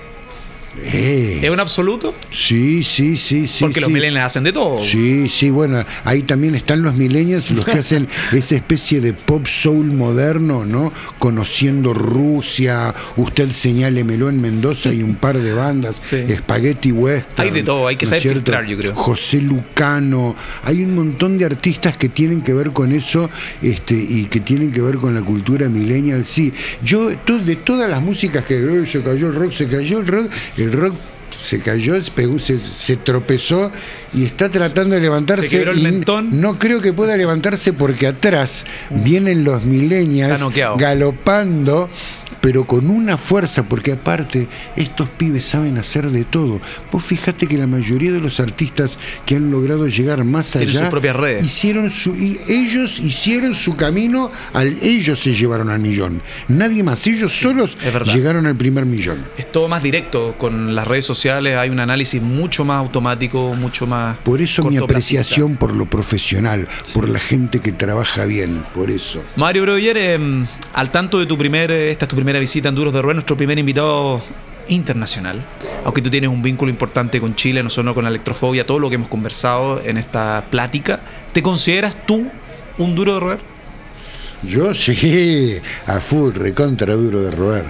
Eh. 0.84 1.40
¿Es 1.42 1.50
un 1.50 1.60
absoluto? 1.60 2.14
Sí, 2.32 2.84
sí, 2.84 3.18
sí, 3.18 3.48
sí. 3.48 3.64
Porque 3.64 3.82
los 3.82 3.90
millennials 3.90 4.26
hacen 4.26 4.44
de 4.44 4.54
todo. 4.54 4.84
Sí, 4.84 5.28
sí, 5.30 5.50
bueno, 5.50 5.84
ahí 6.04 6.24
también 6.24 6.56
están 6.56 6.82
los 6.82 6.96
millennials, 6.96 7.52
los 7.52 7.66
que 7.66 7.80
hacen 7.80 8.08
esa 8.32 8.56
especie 8.56 9.02
de 9.02 9.14
pop 9.14 9.46
soul 9.48 9.88
moderno, 9.88 10.66
¿no? 10.66 10.94
Conociendo 11.20 11.94
Rusia, 11.94 12.94
usted 13.16 13.52
señálemelo 13.52 14.30
en 14.30 14.42
Mendoza 14.42 14.94
y 14.94 15.04
un 15.04 15.16
par 15.16 15.38
de 15.38 15.54
bandas, 15.54 16.02
Spaghetti 16.38 16.92
West. 16.92 17.28
Hay 17.38 17.52
de 17.52 17.64
todo, 17.64 17.88
hay 17.88 17.96
que 17.96 18.06
saber 18.06 18.22
filtrar, 18.22 18.66
yo 18.66 18.78
creo. 18.78 18.96
José 18.96 19.42
Lucano, 19.42 20.36
hay 20.64 20.84
un 20.84 20.96
montón 20.96 21.38
de 21.38 21.46
artistas 21.46 21.98
que 21.98 22.10
tienen 22.10 22.42
que 22.42 22.54
ver 22.54 22.72
con 22.72 22.92
eso 22.92 23.30
este, 23.62 23.96
y 23.96 24.26
que 24.26 24.40
tienen 24.40 24.72
que 24.72 24.82
ver 24.82 24.98
con 24.98 25.14
la 25.14 25.22
cultura 25.22 25.70
millennial, 25.70 26.26
sí. 26.26 26.54
Yo, 26.84 27.10
de 27.10 27.56
todas 27.56 27.90
las 27.90 28.02
músicas 28.02 28.46
que 28.46 28.86
se 28.86 29.02
cayó 29.02 29.28
el 29.28 29.36
rock, 29.36 29.52
se 29.52 29.68
cayó 29.68 30.00
el 30.00 30.08
rock, 30.08 30.32
el 30.58 30.67
rock 30.72 30.96
se 31.44 31.60
cayó, 31.60 31.96
se, 32.02 32.60
se, 32.60 32.98
tropezó 32.98 33.72
y 34.14 34.26
está 34.26 34.50
tratando 34.50 34.96
de 34.96 35.02
levantarse. 35.02 35.48
Se 35.48 35.62
el 35.62 35.82
mentón. 35.82 36.42
No 36.42 36.58
creo 36.60 36.82
que 36.82 36.94
pueda 36.94 37.16
levantarse 37.16 37.74
porque 37.74 38.08
atrás 38.08 38.66
vienen 38.90 39.44
los 39.44 39.64
milenios 39.64 40.42
galopando 40.78 41.90
pero 42.42 42.66
con 42.66 42.90
una 42.90 43.18
fuerza, 43.18 43.64
porque 43.64 43.94
aparte 43.94 44.48
estos 44.76 45.10
pibes 45.10 45.46
saben 45.46 45.78
hacer 45.78 46.08
de 46.10 46.24
todo. 46.24 46.60
Vos 46.92 47.04
fijate 47.04 47.48
que 47.48 47.58
la 47.58 47.68
mayoría 47.68 48.12
de 48.12 48.20
los 48.20 48.40
artistas 48.40 48.98
que 49.26 49.36
han 49.36 49.52
logrado 49.52 49.88
llegar 49.88 50.24
más 50.24 50.56
allá 50.56 50.90
sus 50.90 51.46
hicieron 51.46 51.90
su 51.90 52.16
y 52.16 52.38
ellos 52.50 53.00
hicieron 53.00 53.54
su 53.54 53.76
camino 53.76 54.32
al 54.54 54.78
ellos 54.82 55.20
se 55.20 55.34
llevaron 55.34 55.70
al 55.70 55.80
millón. 55.80 56.22
Nadie 56.48 56.84
más, 56.84 57.06
ellos 57.08 57.34
solos 57.34 57.78
llegaron 58.14 58.46
al 58.46 58.56
primer 58.56 58.86
millón. 58.86 59.26
Es 59.38 59.52
todo 59.52 59.68
más 59.68 59.84
directo 59.84 60.36
con 60.38 60.76
las 60.76 60.88
redes 60.88 61.06
sociales, 61.06 61.58
hay 61.58 61.70
un 61.70 61.80
análisis 61.80 62.22
mucho 62.22 62.66
más 62.66 62.80
automático, 62.80 63.54
mucho 63.54 63.88
más 63.88 64.18
Por 64.18 64.42
eso 64.42 64.64
mi 64.64 64.78
apreciación 64.78 65.56
por 65.56 65.76
lo 65.76 65.90
profesional, 65.90 66.68
por 66.94 67.10
la 67.10 67.20
gente 67.20 67.60
que 67.60 67.72
trabaja 67.72 68.26
bien, 68.26 68.66
por 68.74 68.92
eso. 68.92 69.24
Mario 69.36 69.64
Broyer, 69.64 69.98
em, 69.98 70.46
al 70.74 70.92
tanto 70.92 71.20
de 71.20 71.26
tu 71.26 71.38
primer 71.38 71.72
esta 71.72 72.06
es 72.06 72.10
tu 72.10 72.16
primera 72.16 72.27
visita 72.34 72.70
en 72.70 72.76
Duros 72.76 72.94
de 72.94 73.02
Rueda, 73.02 73.16
nuestro 73.16 73.38
primer 73.38 73.58
invitado 73.58 74.22
internacional. 74.68 75.44
Aunque 75.84 76.02
tú 76.02 76.10
tienes 76.10 76.30
un 76.30 76.42
vínculo 76.42 76.70
importante 76.70 77.20
con 77.20 77.36
Chile, 77.36 77.64
no 77.64 77.70
solo 77.70 77.94
con 77.94 78.04
la 78.04 78.10
electrofobia, 78.10 78.66
todo 78.66 78.80
lo 78.80 78.90
que 78.90 78.96
hemos 78.96 79.08
conversado 79.08 79.82
en 79.84 79.98
esta 79.98 80.46
plática. 80.50 81.00
¿Te 81.34 81.42
consideras 81.42 81.96
tú 82.06 82.30
un 82.78 82.96
duro 82.96 83.14
de 83.16 83.20
roer? 83.20 83.40
Yo 84.44 84.74
sí, 84.74 85.60
a 85.88 86.00
full, 86.00 86.34
recontra 86.34 86.94
duro 86.94 87.22
de 87.22 87.32
roer. 87.32 87.66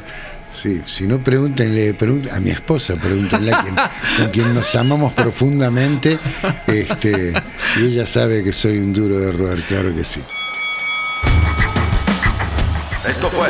Sí, 0.54 0.82
si 0.86 1.06
no, 1.06 1.24
pregúntenle, 1.24 1.96
a 2.32 2.40
mi 2.40 2.50
esposa, 2.50 2.96
pregúntenle 2.96 3.54
a 3.54 3.62
quien, 3.62 3.76
con 4.18 4.32
quien 4.32 4.56
nos 4.56 4.76
amamos 4.76 5.14
profundamente. 5.14 6.18
Este, 6.66 7.32
y 7.80 7.86
ella 7.86 8.06
sabe 8.08 8.44
que 8.44 8.52
soy 8.52 8.80
un 8.80 8.92
duro 8.92 9.20
de 9.20 9.32
roer, 9.32 9.62
claro 9.64 9.96
que 9.96 10.04
sí. 10.04 10.22
Esto 13.08 13.30
fue 13.30 13.50